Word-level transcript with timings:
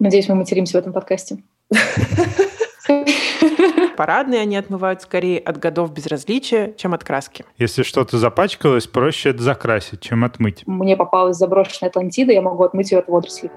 Надеюсь, 0.00 0.28
мы 0.28 0.36
материмся 0.36 0.78
в 0.78 0.80
этом 0.80 0.92
подкасте. 0.92 1.38
Парадные 3.96 4.40
они 4.42 4.56
отмывают 4.56 5.02
скорее 5.02 5.40
от 5.40 5.58
годов 5.58 5.92
безразличия, 5.92 6.72
чем 6.76 6.94
от 6.94 7.02
краски. 7.02 7.44
Если 7.58 7.82
что-то 7.82 8.16
запачкалось, 8.16 8.86
проще 8.86 9.30
это 9.30 9.42
закрасить, 9.42 10.00
чем 10.00 10.22
отмыть. 10.22 10.62
Мне 10.66 10.96
попалась 10.96 11.36
заброшенная 11.36 11.90
Атлантида, 11.90 12.32
я 12.32 12.40
могу 12.40 12.62
отмыть 12.62 12.92
ее 12.92 13.00
от 13.00 13.08
водорослей. 13.08 13.50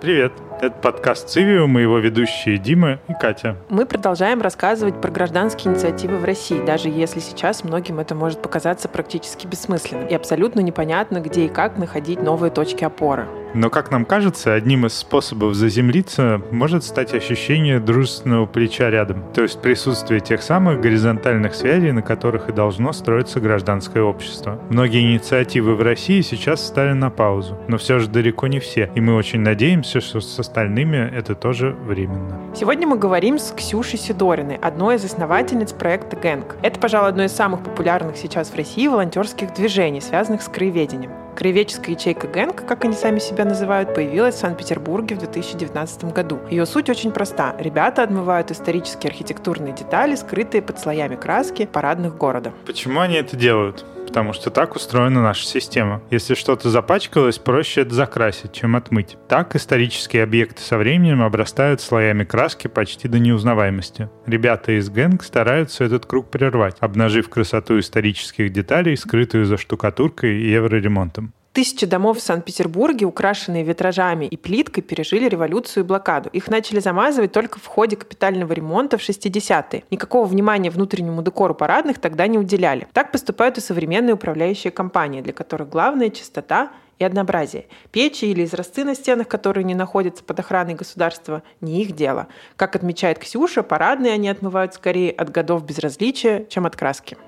Привет! 0.00 0.32
Это 0.62 0.74
подкаст 0.74 1.28
«Цивиум» 1.28 1.78
и 1.78 1.82
его 1.82 1.98
ведущие 1.98 2.56
Дима 2.56 3.00
и 3.06 3.12
Катя. 3.12 3.56
Мы 3.68 3.84
продолжаем 3.84 4.40
рассказывать 4.40 4.98
про 4.98 5.10
гражданские 5.10 5.74
инициативы 5.74 6.16
в 6.16 6.24
России, 6.24 6.64
даже 6.64 6.88
если 6.88 7.20
сейчас 7.20 7.64
многим 7.64 8.00
это 8.00 8.14
может 8.14 8.40
показаться 8.40 8.88
практически 8.88 9.46
бессмысленным 9.46 10.06
и 10.06 10.14
абсолютно 10.14 10.60
непонятно, 10.60 11.20
где 11.20 11.44
и 11.44 11.48
как 11.48 11.76
находить 11.76 12.22
новые 12.22 12.50
точки 12.50 12.82
опоры. 12.82 13.26
Но, 13.54 13.70
как 13.70 13.90
нам 13.90 14.04
кажется, 14.04 14.54
одним 14.54 14.86
из 14.86 14.94
способов 14.94 15.54
заземлиться 15.54 16.40
может 16.50 16.84
стать 16.84 17.14
ощущение 17.14 17.80
дружественного 17.80 18.46
плеча 18.46 18.90
рядом, 18.90 19.24
то 19.34 19.42
есть 19.42 19.60
присутствие 19.60 20.20
тех 20.20 20.42
самых 20.42 20.80
горизонтальных 20.80 21.54
связей, 21.54 21.92
на 21.92 22.02
которых 22.02 22.48
и 22.48 22.52
должно 22.52 22.92
строиться 22.92 23.40
гражданское 23.40 24.02
общество. 24.02 24.60
Многие 24.70 25.02
инициативы 25.12 25.74
в 25.74 25.82
России 25.82 26.20
сейчас 26.20 26.66
стали 26.66 26.92
на 26.92 27.10
паузу, 27.10 27.58
но 27.68 27.78
все 27.78 27.98
же 27.98 28.08
далеко 28.08 28.46
не 28.46 28.60
все, 28.60 28.90
и 28.94 29.00
мы 29.00 29.16
очень 29.16 29.40
надеемся, 29.40 30.00
что 30.00 30.20
с 30.20 30.38
остальными 30.38 31.10
это 31.12 31.34
тоже 31.34 31.76
временно. 31.86 32.38
Сегодня 32.54 32.86
мы 32.86 32.98
говорим 32.98 33.38
с 33.38 33.52
Ксюшей 33.52 33.98
Сидориной, 33.98 34.56
одной 34.56 34.96
из 34.96 35.04
основательниц 35.04 35.72
проекта 35.72 36.16
«Гэнг». 36.16 36.56
Это, 36.62 36.78
пожалуй, 36.78 37.08
одно 37.08 37.24
из 37.24 37.32
самых 37.32 37.62
популярных 37.62 38.16
сейчас 38.16 38.50
в 38.50 38.56
России 38.56 38.86
волонтерских 38.86 39.52
движений, 39.54 40.00
связанных 40.00 40.42
с 40.42 40.48
краеведением. 40.48 41.19
Краеведческая 41.40 41.94
ячейка 41.94 42.26
Гэнг, 42.26 42.66
как 42.66 42.84
они 42.84 42.92
сами 42.92 43.18
себя 43.18 43.46
называют, 43.46 43.94
появилась 43.94 44.34
в 44.34 44.38
Санкт-Петербурге 44.40 45.14
в 45.14 45.20
2019 45.20 46.12
году. 46.12 46.38
Ее 46.50 46.66
суть 46.66 46.90
очень 46.90 47.12
проста. 47.12 47.56
Ребята 47.58 48.02
отмывают 48.02 48.50
исторические 48.50 49.08
архитектурные 49.08 49.72
детали, 49.72 50.16
скрытые 50.16 50.60
под 50.60 50.78
слоями 50.78 51.16
краски 51.16 51.64
парадных 51.64 52.18
города. 52.18 52.52
Почему 52.66 53.00
они 53.00 53.14
это 53.14 53.36
делают? 53.38 53.86
Потому 54.10 54.32
что 54.32 54.50
так 54.50 54.74
устроена 54.74 55.22
наша 55.22 55.46
система. 55.46 56.02
Если 56.10 56.34
что-то 56.34 56.68
запачкалось, 56.68 57.38
проще 57.38 57.82
это 57.82 57.94
закрасить, 57.94 58.52
чем 58.52 58.74
отмыть. 58.74 59.16
Так 59.28 59.54
исторические 59.54 60.24
объекты 60.24 60.62
со 60.62 60.78
временем 60.78 61.22
обрастают 61.22 61.80
слоями 61.80 62.24
краски 62.24 62.66
почти 62.66 63.06
до 63.06 63.20
неузнаваемости. 63.20 64.10
Ребята 64.26 64.76
из 64.76 64.90
Гэнг 64.90 65.22
стараются 65.22 65.84
этот 65.84 66.06
круг 66.06 66.28
прервать, 66.28 66.76
обнажив 66.80 67.28
красоту 67.28 67.78
исторических 67.78 68.50
деталей, 68.50 68.96
скрытую 68.96 69.44
за 69.44 69.56
штукатуркой 69.56 70.42
и 70.42 70.50
евроремонтом. 70.50 71.32
Тысячи 71.60 71.84
домов 71.84 72.16
в 72.16 72.22
Санкт-Петербурге, 72.22 73.04
украшенные 73.04 73.64
витражами 73.64 74.24
и 74.24 74.38
плиткой, 74.38 74.82
пережили 74.82 75.28
революцию 75.28 75.84
и 75.84 75.86
блокаду. 75.86 76.30
Их 76.32 76.48
начали 76.48 76.80
замазывать 76.80 77.32
только 77.32 77.58
в 77.58 77.66
ходе 77.66 77.96
капитального 77.96 78.50
ремонта 78.54 78.96
в 78.96 79.06
60-е. 79.06 79.84
Никакого 79.90 80.24
внимания 80.24 80.70
внутреннему 80.70 81.22
декору 81.22 81.54
парадных 81.54 81.98
тогда 81.98 82.26
не 82.28 82.38
уделяли. 82.38 82.88
Так 82.94 83.12
поступают 83.12 83.58
и 83.58 83.60
современные 83.60 84.14
управляющие 84.14 84.70
компании, 84.70 85.20
для 85.20 85.34
которых 85.34 85.68
главная 85.68 86.08
чистота 86.08 86.70
и 86.98 87.04
однообразие. 87.04 87.66
Печи 87.92 88.24
или 88.24 88.46
изразцы 88.46 88.82
на 88.82 88.94
стенах, 88.94 89.28
которые 89.28 89.64
не 89.64 89.74
находятся 89.74 90.24
под 90.24 90.40
охраной 90.40 90.72
государства, 90.72 91.42
не 91.60 91.82
их 91.82 91.92
дело. 91.94 92.28
Как 92.56 92.74
отмечает 92.74 93.18
Ксюша, 93.18 93.62
парадные 93.62 94.14
они 94.14 94.30
отмывают 94.30 94.72
скорее 94.72 95.10
от 95.10 95.30
годов 95.30 95.66
безразличия, 95.66 96.46
чем 96.48 96.64
от 96.64 96.74
краски. 96.74 97.18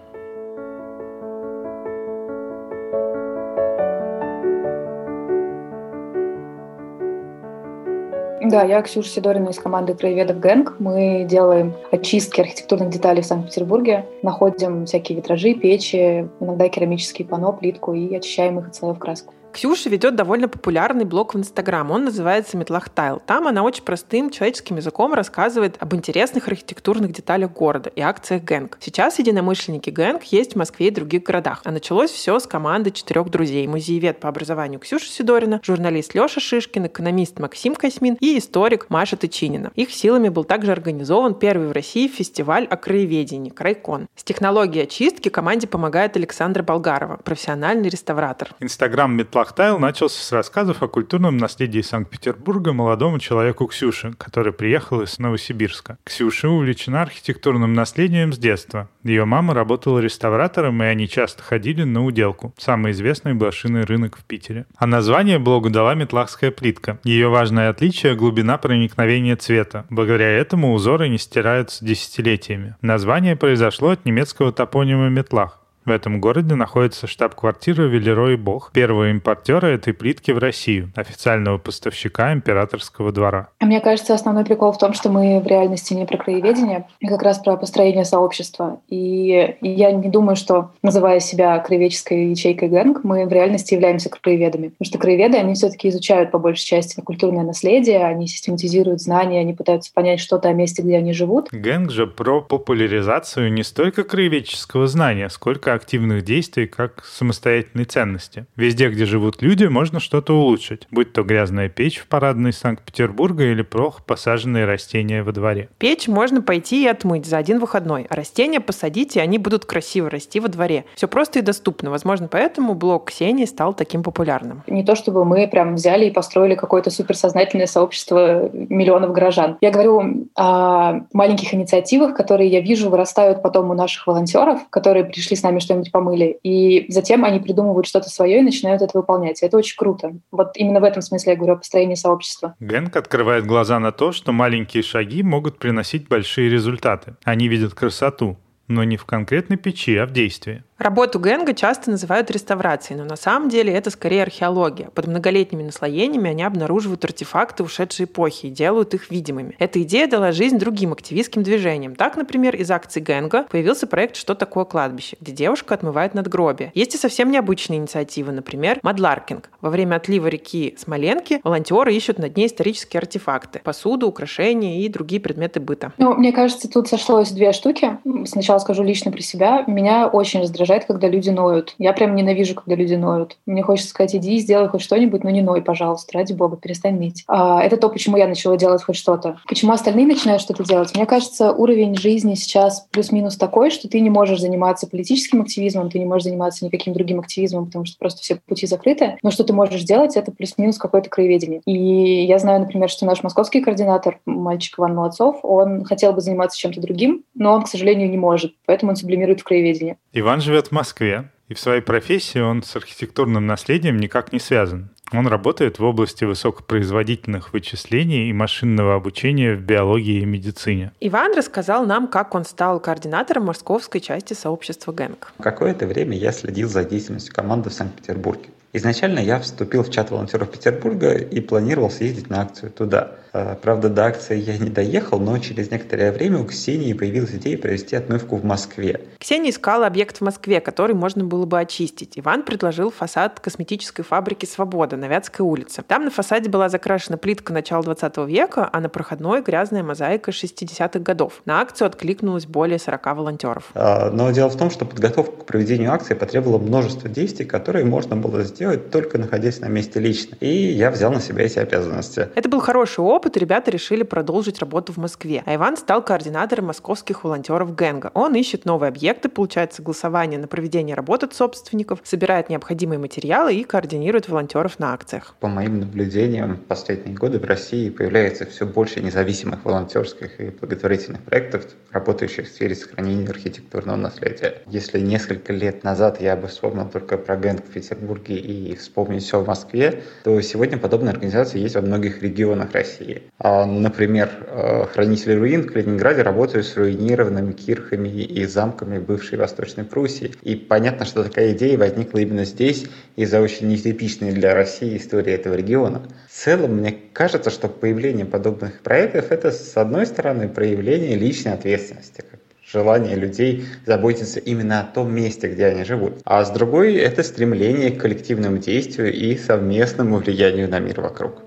Да, 8.53 8.65
я 8.65 8.83
Ксюша 8.83 9.09
Сидорина 9.09 9.49
из 9.49 9.59
команды 9.59 9.95
краеведов 9.95 10.39
ГЭНК. 10.39 10.75
Мы 10.79 11.25
делаем 11.27 11.73
очистки 11.91 12.43
архитектурных 12.43 12.91
деталей 12.91 13.23
в 13.23 13.25
Санкт-Петербурге, 13.25 14.05
находим 14.23 14.85
всякие 14.85 15.17
витражи, 15.17 15.55
печи, 15.55 16.29
иногда 16.39 16.69
керамические 16.69 17.27
панно, 17.27 17.55
плитку 17.55 17.95
и 17.95 18.15
очищаем 18.15 18.59
их 18.59 18.69
от 18.69 18.75
слоев 18.75 18.99
краску. 18.99 19.33
Ксюша 19.53 19.91
ведет 19.91 20.17
довольно 20.17 20.49
популярный 20.49 21.05
блог 21.05 21.35
в 21.35 21.39
Инстаграм. 21.39 21.91
Он 21.91 22.05
называется 22.05 22.57
«Метлах 22.57 22.89
Тайл». 22.89 23.21
Там 23.25 23.47
она 23.47 23.63
очень 23.63 23.83
простым 23.83 24.31
человеческим 24.31 24.77
языком 24.77 25.13
рассказывает 25.13 25.77
об 25.79 25.95
интересных 25.95 26.49
архитектурных 26.49 27.13
деталях 27.13 27.53
города 27.53 27.91
и 27.91 28.01
акциях 28.01 28.43
Гэнг. 28.45 28.79
Сейчас 28.81 29.19
единомышленники 29.19 29.91
Гэнг 29.91 30.25
есть 30.25 30.55
в 30.55 30.57
Москве 30.57 30.89
и 30.89 30.91
других 30.91 31.23
городах. 31.23 31.61
А 31.65 31.71
началось 31.71 32.11
все 32.11 32.39
с 32.39 32.47
команды 32.47 32.91
четырех 32.91 33.29
друзей. 33.29 33.67
Музеевед 33.67 34.21
по 34.21 34.29
образованию 34.29 34.81
Ксюша 34.81 35.07
Сидорина, 35.07 35.61
журналист 35.63 36.15
Леша 36.15 36.41
Шишкин, 36.41 36.87
экономист 36.87 37.39
Максим 37.39 37.75
Косьмин 37.75 38.17
и 38.21 38.39
историк 38.39 38.87
Маша 38.89 39.17
Тычинина. 39.17 39.71
Их 39.75 39.91
силами 39.91 40.31
был 40.31 40.45
также 40.45 40.73
организован 40.73 41.35
первый 41.35 41.69
в 41.69 41.73
России 41.73 42.09
фестиваль 42.09 42.65
о 42.65 42.77
краеведении 42.77 43.51
«Крайкон». 43.51 44.07
С 44.17 44.25
технологией 44.25 44.85
очистки 44.85 45.29
команде 45.29 45.67
помогает 45.67 46.17
Александра 46.17 46.63
Болгарова, 46.63 47.19
профессиональный 47.19 47.89
реставратор. 47.89 48.55
Инстаграм 48.61 49.13
Метлах 49.13 49.42
Лахтайл 49.43 49.81
начался 49.81 50.23
с 50.23 50.31
рассказов 50.31 50.85
о 50.85 50.89
культурном 50.89 51.37
наследии 51.37 51.81
Санкт-Петербурга 51.81 52.73
молодому 52.73 53.19
человеку 53.19 53.67
Ксюше, 53.67 54.13
который 54.17 54.53
приехал 54.53 55.03
из 55.03 55.19
Новосибирска. 55.19 55.99
Ксюша 56.05 56.49
увлечена 56.49 57.03
архитектурным 57.03 57.75
наследием 57.75 58.33
с 58.33 58.39
детства. 58.39 58.89
Ее 59.03 59.25
мама 59.25 59.53
работала 59.53 59.99
реставратором, 59.99 60.81
и 60.85 60.87
они 60.87 61.09
часто 61.09 61.43
ходили 61.43 61.83
на 61.83 62.05
уделку. 62.05 62.55
Самый 62.57 62.93
известный 62.93 63.35
блошиный 63.35 63.83
рынок 63.83 64.17
в 64.17 64.23
Питере. 64.25 64.67
А 64.77 64.87
название 64.87 65.41
блогу 65.41 65.71
дала 65.71 65.97
метлахская 65.97 66.53
плитка. 66.53 67.01
Ее 67.03 67.27
важное 67.27 67.69
отличие– 67.69 68.15
глубина 68.15 68.59
проникновения 68.59 69.35
цвета. 69.35 69.87
Благодаря 69.91 70.29
этому 70.29 70.73
узоры 70.73 71.09
не 71.09 71.19
стираются 71.19 71.85
десятилетиями. 71.85 72.77
Название 72.81 73.35
произошло 73.35 73.91
от 73.91 74.05
немецкого 74.05 74.53
топонима 74.53 75.09
метлах 75.09 75.62
в 75.85 75.91
этом 75.91 76.21
городе 76.21 76.55
находится 76.55 77.07
штаб-квартира 77.07 77.83
Велерой 77.85 78.37
Бог, 78.37 78.71
первого 78.73 79.11
импортера 79.11 79.67
этой 79.67 79.93
плитки 79.93 80.31
в 80.31 80.39
Россию, 80.39 80.93
официального 80.95 81.59
поставщика 81.59 82.33
императорского 82.33 83.13
двора. 83.13 83.49
Мне 83.61 83.81
кажется, 83.81 84.15
основной 84.15 84.45
прикол 84.45 84.73
в 84.73 84.79
том, 84.79 84.93
что 84.93 85.11
мы 85.11 85.41
в 85.41 85.47
реальности 85.47 85.95
не 85.95 86.07
про 86.07 86.17
краеведение, 86.17 86.87
а 87.03 87.09
как 87.09 87.23
раз 87.23 87.39
про 87.39 87.57
построение 87.57 88.05
сообщества. 88.05 88.81
И 88.89 89.57
я 89.61 89.93
не 89.93 90.09
думаю, 90.09 90.37
что, 90.37 90.71
называя 90.83 91.21
себя 91.21 91.59
краеведческой 91.59 92.27
ячейкой 92.31 92.69
ГЭНГ, 92.69 93.05
мы 93.05 93.27
в 93.27 93.33
реальности 93.33 93.75
являемся 93.75 94.09
краеведами. 94.09 94.69
Потому 94.69 94.87
что 94.87 94.99
краеведы, 94.99 95.39
они 95.39 95.55
все 95.55 95.71
таки 95.71 95.89
изучают 95.89 96.31
по 96.31 96.39
большей 96.39 96.65
части 96.65 97.01
культурное 97.01 97.45
наследие, 97.45 98.05
они 98.05 98.27
систематизируют 98.27 99.01
знания, 99.01 99.41
они 99.41 99.53
пытаются 99.53 99.93
понять 99.93 100.21
что-то 100.21 100.49
о 100.49 100.53
месте, 100.53 100.83
где 100.83 100.99
они 100.99 101.13
живут. 101.13 101.49
ГЭНГ 101.51 101.91
же 101.91 102.07
про 102.07 102.41
популяризацию 102.41 103.53
не 103.53 103.63
столько 103.63 104.05
краеведческого 104.05 104.87
знания, 104.87 105.29
сколько 105.29 105.72
активных 105.75 106.25
действий 106.25 106.67
как 106.67 107.05
самостоятельной 107.05 107.85
ценности. 107.85 108.47
Везде, 108.57 108.89
где 108.89 109.05
живут 109.05 109.43
люди, 109.43 109.65
можно 109.65 110.01
что-то 110.01 110.35
улучшить, 110.35 110.87
будь 110.91 111.13
то 111.13 111.23
грязная 111.23 111.69
печь 111.69 111.99
в 111.99 112.07
парадной 112.07 112.53
Санкт-Петербурга 112.53 113.45
или 113.45 113.63
плохо 113.63 114.03
посаженные 114.07 114.65
растения 114.65 115.23
во 115.23 115.33
дворе. 115.33 115.69
Печь 115.79 116.09
можно 116.09 116.43
пойти 116.43 116.85
и 116.85 116.87
отмыть 116.87 117.27
за 117.27 117.39
один 117.39 117.59
выходной, 117.59 118.07
а 118.09 118.15
растения 118.15 118.61
посадить, 118.61 119.17
и 119.17 119.21
они 119.21 119.39
будут 119.39 119.65
красиво 119.65 120.11
расти 120.11 120.41
во 120.41 120.49
дворе. 120.49 120.85
Все 120.95 121.09
просто 121.09 121.39
и 121.39 121.43
доступно. 121.43 121.91
Возможно, 121.91 122.29
поэтому 122.29 122.75
блог 122.75 123.09
Ксении 123.09 123.45
стал 123.45 123.75
таким 123.75 124.03
популярным. 124.03 124.63
Не 124.67 124.85
то, 124.85 124.95
чтобы 124.95 125.25
мы 125.25 125.47
прям 125.49 125.75
взяли 125.75 126.07
и 126.07 126.11
построили 126.11 126.55
какое-то 126.55 126.91
суперсознательное 126.91 127.67
сообщество 127.67 128.51
миллионов 128.53 129.13
горожан. 129.13 129.57
Я 129.61 129.71
говорю 129.71 130.29
о 130.35 131.01
маленьких 131.13 131.55
инициативах, 131.55 132.17
которые 132.17 132.51
я 132.51 132.61
вижу 132.61 132.91
вырастают 132.91 133.43
потом 133.43 133.71
у 133.71 133.75
наших 133.75 134.07
волонтеров, 134.07 134.61
которые 134.71 135.05
пришли 135.05 135.37
с 135.37 135.43
нами 135.43 135.59
что-нибудь 135.63 135.93
помыли. 135.93 136.39
И 136.43 136.87
затем 136.89 137.25
они 137.25 137.41
придумывают 137.41 137.87
что-то 137.87 138.09
свое 138.11 138.41
и 138.41 138.43
начинают 138.43 138.83
это 138.83 138.99
выполнять. 138.99 139.43
Это 139.43 139.57
очень 139.57 139.77
круто. 139.77 140.15
Вот 140.31 140.53
именно 140.57 140.81
в 140.81 140.85
этом 140.85 141.03
смысле 141.03 141.33
я 141.33 141.37
говорю 141.37 141.55
о 141.55 141.57
построении 141.57 141.95
сообщества. 141.95 142.55
Гэнк 142.61 142.95
открывает 142.97 143.47
глаза 143.47 143.79
на 143.79 143.93
то, 143.93 144.13
что 144.13 144.33
маленькие 144.33 144.83
шаги 144.83 145.23
могут 145.23 145.59
приносить 145.59 146.09
большие 146.09 146.51
результаты. 146.51 147.17
Они 147.25 147.49
видят 147.49 147.75
красоту, 147.75 148.37
но 148.69 148.85
не 148.85 148.97
в 148.97 149.05
конкретной 149.05 149.57
печи, 149.57 149.97
а 149.97 150.07
в 150.07 150.13
действии. 150.13 150.65
Работу 150.83 151.21
Генга 151.21 151.55
часто 151.55 151.93
называют 151.93 152.29
реставрацией, 152.33 152.99
но 152.99 153.05
на 153.05 153.15
самом 153.15 153.49
деле 153.49 153.73
это 153.73 153.89
скорее 153.91 154.23
археология. 154.25 154.91
Под 154.93 155.07
многолетними 155.07 155.63
наслоениями 155.63 156.31
они 156.31 156.43
обнаруживают 156.43 157.05
артефакты 157.05 157.63
ушедшей 157.63 158.07
эпохи 158.07 158.47
и 158.47 158.51
делают 158.51 158.93
их 158.93 159.09
видимыми. 159.09 159.55
Эта 159.61 159.81
идея 159.83 160.09
дала 160.09 160.33
жизнь 160.33 160.59
другим 160.59 160.93
активистским 160.93 161.45
движениям. 161.45 161.95
Так, 161.95 162.17
например, 162.17 162.57
из 162.57 162.69
акции 162.73 162.99
Генга 162.99 163.45
появился 163.45 163.87
проект 163.87 164.17
«Что 164.17 164.35
такое 164.35 164.65
кладбище?», 164.65 165.17
где 165.21 165.31
девушка 165.31 165.75
отмывает 165.75 166.15
надгробие. 166.15 166.73
Есть 166.75 166.97
и 166.97 166.99
совсем 166.99 167.31
необычные 167.31 167.79
инициативы, 167.79 168.33
например, 168.33 168.81
Мадларкинг. 168.83 169.51
Во 169.61 169.71
время 169.71 169.95
отлива 169.95 170.27
реки 170.27 170.75
Смоленки 170.77 171.41
волонтеры 171.45 171.95
ищут 171.95 172.19
на 172.19 172.29
дне 172.29 172.47
исторические 172.47 172.99
артефакты– 172.99 173.61
посуду, 173.65 174.09
украшения 174.09 174.81
и 174.81 174.89
другие 174.89 175.21
предметы 175.21 175.61
быта. 175.61 175.93
Ну, 175.99 176.15
мне 176.15 176.33
кажется, 176.33 176.69
тут 176.69 176.89
сошлось 176.89 177.31
две 177.31 177.53
штуки. 177.53 177.99
Сначала 178.25 178.59
скажу 178.59 178.83
лично 178.83 179.13
про 179.13 179.21
себя. 179.21 179.63
Меня 179.69 180.09
очень 180.09 180.41
раздражает, 180.41 180.72
когда 180.81 181.09
люди 181.09 181.31
ноют. 181.31 181.75
Я 181.79 181.93
прям 181.93 182.15
ненавижу, 182.15 182.55
когда 182.55 182.75
люди 182.75 182.95
ноют. 182.95 183.37
Мне 183.47 183.63
хочется 183.63 183.91
сказать, 183.91 184.15
иди, 184.15 184.39
сделай 184.39 184.69
хоть 184.69 184.83
что-нибудь, 184.83 185.25
но 185.25 185.31
не 185.31 185.43
ной, 185.43 185.63
пожалуйста, 185.63 186.19
ради 186.19 186.33
бога, 186.33 186.57
перестань 186.57 186.99
ныть. 186.99 187.25
А, 187.29 187.63
это 187.63 187.77
то, 187.77 187.89
почему 187.89 188.17
я 188.17 188.27
начала 188.27 188.57
делать 188.57 188.83
хоть 188.83 188.97
что-то. 188.97 189.39
Почему 189.47 189.73
остальные 189.73 190.07
начинают 190.07 190.43
что-то 190.43 190.65
делать? 190.65 190.95
Мне 190.95 191.07
кажется, 191.07 191.53
уровень 191.53 191.97
жизни 191.97 192.35
сейчас 192.35 192.87
плюс-минус 192.91 193.37
такой, 193.37 193.71
что 193.71 193.89
ты 193.89 194.01
не 194.01 194.11
можешь 194.11 194.41
заниматься 194.41 194.87
политическим 194.87 195.43
активизмом, 195.43 195.91
ты 195.91 195.99
не 195.99 196.07
можешь 196.07 196.25
заниматься 196.25 196.65
никаким 196.65 196.95
другим 196.95 197.21
активизмом, 197.21 197.67
потому 197.67 197.85
что 197.85 197.99
просто 197.99 198.23
все 198.23 198.37
пути 198.37 198.67
закрыты. 198.67 199.19
Но 199.23 199.31
что 199.31 199.45
ты 199.45 199.53
можешь 199.53 199.83
делать, 199.83 200.17
это 200.17 200.33
плюс-минус 200.33 200.79
какое-то 200.79 201.11
краеведение. 201.11 201.61
И 201.67 202.25
я 202.25 202.39
знаю, 202.39 202.61
например, 202.61 202.89
что 202.89 203.07
наш 203.07 203.23
московский 203.23 203.61
координатор, 203.61 204.21
мальчик 204.27 204.79
Иван 204.79 204.95
Молодцов, 204.95 205.41
он 205.43 205.85
хотел 205.85 206.13
бы 206.13 206.21
заниматься 206.21 206.59
чем-то 206.59 206.81
другим, 206.81 207.25
но 207.35 207.53
он, 207.53 207.63
к 207.63 207.69
сожалению, 207.69 208.11
не 208.11 208.17
может. 208.17 208.55
Поэтому 208.67 208.91
он 208.91 208.97
сублимирует 208.97 209.41
в 209.41 209.45
краеведении. 209.45 209.97
Иван 210.13 210.41
живет 210.41 210.62
в 210.69 210.73
Москве, 210.73 211.31
и 211.49 211.55
в 211.55 211.61
своей 211.61 211.83
профессии 211.83 212.39
он 212.39 212.63
с 212.63 212.75
архитектурным 212.77 213.47
наследием 213.47 213.99
никак 213.99 214.33
не 214.33 214.39
связан. 214.39 214.91
Он 215.13 215.27
работает 215.27 215.79
в 215.79 215.85
области 215.85 216.25
высокопроизводительных 216.25 217.53
вычислений 217.53 218.31
и 218.31 218.33
машинного 218.33 218.95
обучения 218.95 219.55
в 219.55 219.61
биологии 219.61 220.23
и 220.23 220.25
медицине. 220.25 220.93
Иван 221.01 221.37
рассказал 221.37 221.85
нам, 221.85 222.09
как 222.09 222.35
он 222.35 222.45
стал 222.47 222.81
координатором 222.81 223.45
московской 223.45 224.01
части 224.01 224.33
сообщества 224.33 224.93
ГЭНК. 224.93 225.33
Какое-то 225.41 225.87
время 225.87 226.17
я 226.17 226.33
следил 226.33 226.69
за 226.69 226.85
деятельностью 226.85 227.35
команды 227.35 227.69
в 227.69 227.75
Санкт-Петербурге. 227.75 228.49
Изначально 228.75 229.19
я 229.19 229.39
вступил 229.39 229.83
в 229.83 229.91
чат 229.91 230.11
волонтеров 230.11 230.51
Петербурга 230.51 231.13
и 231.13 231.41
планировал 231.41 231.91
съездить 231.91 232.31
на 232.31 232.41
акцию 232.41 232.71
туда. 232.71 233.13
А, 233.35 233.55
правда, 233.55 233.91
до 233.91 234.07
акции 234.07 234.39
я 234.39 234.57
не 234.57 234.71
доехал, 234.71 235.19
но 235.19 235.37
через 235.39 235.71
некоторое 235.71 236.11
время 236.11 236.39
у 236.39 236.45
Ксении 236.47 236.95
появилась 236.95 237.33
идея 237.33 237.59
провести 237.59 237.97
отмывку 237.97 238.37
в 238.37 238.45
Москве. 238.45 239.03
Ксения 239.19 239.51
искала 239.51 239.87
объект 239.87 240.19
в 240.19 240.21
Москве, 240.23 240.61
который 240.61 240.95
можно 240.95 241.25
было 241.25 241.45
бы 241.45 241.61
очистить. 241.61 242.19
Иван 242.19 242.45
предложил 242.45 242.91
фасад 242.91 243.41
косметической 243.41 244.05
фабрики 244.05 244.47
«Свобода» 244.47 244.97
на 244.97 245.07
Вятской 245.07 245.45
улице. 245.45 245.83
Там 245.87 246.05
на 246.05 246.11
фасаде 246.11 246.49
была 246.49 246.71
закрашена 246.71 247.19
плитка 247.19 247.53
начала 247.53 247.83
20 247.83 248.17
века, 248.29 248.69
а 248.73 248.81
на 248.81 248.89
проходной 248.89 249.43
грязная 249.43 249.83
мозаика 249.83 250.31
60-х 250.31 250.99
годов. 250.99 251.43
На 251.45 251.61
акцию 251.61 251.87
откликнулось 251.87 252.47
более 252.47 252.79
40 252.79 253.07
волонтеров. 253.17 253.71
А, 253.75 254.11
но 254.11 254.31
дело 254.31 254.49
в 254.49 254.57
том, 254.57 254.71
что 254.71 254.87
подготовка 254.87 255.43
к 255.43 255.47
проведению 255.47 255.93
акции 255.93 256.15
потребовала 256.15 256.59
множество 256.59 257.09
действий, 257.09 257.45
которые 257.45 257.85
можно 257.85 258.17
было 258.17 258.43
сделать 258.43 258.62
делать, 258.63 258.91
только 258.91 259.19
находясь 259.19 259.59
на 259.59 259.67
месте 259.67 259.99
лично. 259.99 260.37
И 260.39 260.47
я 260.47 260.93
взял 260.93 261.13
на 261.13 261.21
себя 261.21 261.45
эти 261.45 261.59
обязанности. 261.59 262.29
Это 262.37 262.49
был 262.49 262.61
хороший 262.61 263.01
опыт, 263.01 263.37
ребята 263.37 263.73
решили 263.73 264.05
продолжить 264.05 264.61
работу 264.61 264.93
в 264.93 264.99
Москве. 264.99 265.43
А 265.47 265.55
Иван 265.57 265.77
стал 265.77 266.01
координатором 266.05 266.67
московских 266.67 267.25
волонтеров 267.25 267.77
Генга. 267.77 268.13
Он 268.15 268.37
ищет 268.37 268.65
новые 268.65 268.89
объекты, 268.89 269.29
получает 269.29 269.73
согласование 269.73 270.39
на 270.39 270.47
проведение 270.47 270.95
работ 270.95 271.25
от 271.25 271.35
собственников, 271.35 271.99
собирает 272.05 272.51
необходимые 272.51 273.01
материалы 273.01 273.53
и 273.53 273.65
координирует 273.65 274.29
волонтеров 274.29 274.79
на 274.79 274.93
акциях. 274.93 275.35
По 275.41 275.49
моим 275.49 275.81
наблюдениям, 275.81 276.55
в 276.55 276.61
последние 276.61 277.17
годы 277.17 277.41
в 277.41 277.45
России 277.45 277.91
появляется 277.91 278.47
все 278.47 278.65
больше 278.65 279.01
независимых 279.01 279.65
волонтерских 279.65 280.41
и 280.41 280.51
благотворительных 280.51 281.23
проектов, 281.23 281.67
работающих 281.91 282.47
в 282.47 282.53
сфере 282.53 282.77
сохранения 282.77 283.29
архитектурного 283.29 283.97
наследия. 283.97 284.63
Если 284.69 285.01
несколько 285.01 285.53
лет 285.53 285.83
назад 285.83 286.21
я 286.21 286.37
бы 286.37 286.47
вспомнил 286.47 286.89
только 286.89 287.19
про 287.19 287.37
Генг 287.37 287.65
в 287.65 287.73
Петербурге 287.73 288.37
и 288.37 288.52
и 288.53 288.77
вспомнить 288.77 289.25
все 289.25 289.41
в 289.41 289.47
Москве, 289.47 290.03
то 290.25 290.41
сегодня 290.41 290.79
подобные 290.79 291.13
организации 291.13 291.59
есть 291.59 291.75
во 291.75 291.81
многих 291.81 292.23
регионах 292.23 292.73
России. 292.73 293.23
А, 293.39 293.67
например, 293.67 294.31
э, 294.47 294.87
хранители 294.93 295.35
руин 295.35 295.63
в 295.63 295.73
Калининграде 295.73 296.23
работают 296.23 296.67
с 296.67 296.77
руинированными 296.77 297.53
кирхами 297.53 298.09
и 298.09 298.45
замками 298.47 298.99
бывшей 298.99 299.39
Восточной 299.39 299.85
Пруссии. 299.85 300.33
И 300.43 300.55
понятно, 300.55 301.07
что 301.07 301.25
такая 301.25 301.53
идея 301.53 301.79
возникла 301.79 302.19
именно 302.19 302.45
здесь 302.45 302.87
из-за 303.17 303.41
очень 303.41 303.69
нетипичной 303.69 304.33
для 304.33 304.55
России 304.55 304.97
истории 304.97 305.33
этого 305.33 305.55
региона. 305.55 306.03
В 306.29 306.33
целом, 306.33 306.77
мне 306.77 306.97
кажется, 307.13 307.51
что 307.51 307.69
появление 307.69 308.27
подобных 308.27 308.81
проектов– 308.81 309.27
это, 309.31 309.51
с 309.51 309.77
одной 309.77 310.07
стороны, 310.07 310.49
проявление 310.49 311.17
личной 311.17 311.53
ответственности, 311.53 312.25
желание 312.73 313.17
людей 313.17 313.65
заботиться 313.87 314.41
именно 314.41 314.81
о 314.81 314.85
том 314.85 315.15
месте, 315.15 315.49
где 315.49 315.67
они 315.67 315.85
живут. 315.85 316.15
А 316.25 316.45
с 316.45 316.51
другой— 316.51 316.95
это 316.97 317.23
стремление 317.23 317.91
к 317.91 318.01
коллективному 318.01 318.59
действию 318.59 319.13
и 319.13 319.37
совместному 319.37 320.19
влиянию 320.19 320.69
на 320.69 320.79
мир 320.79 321.01
вокруг. 321.01 321.43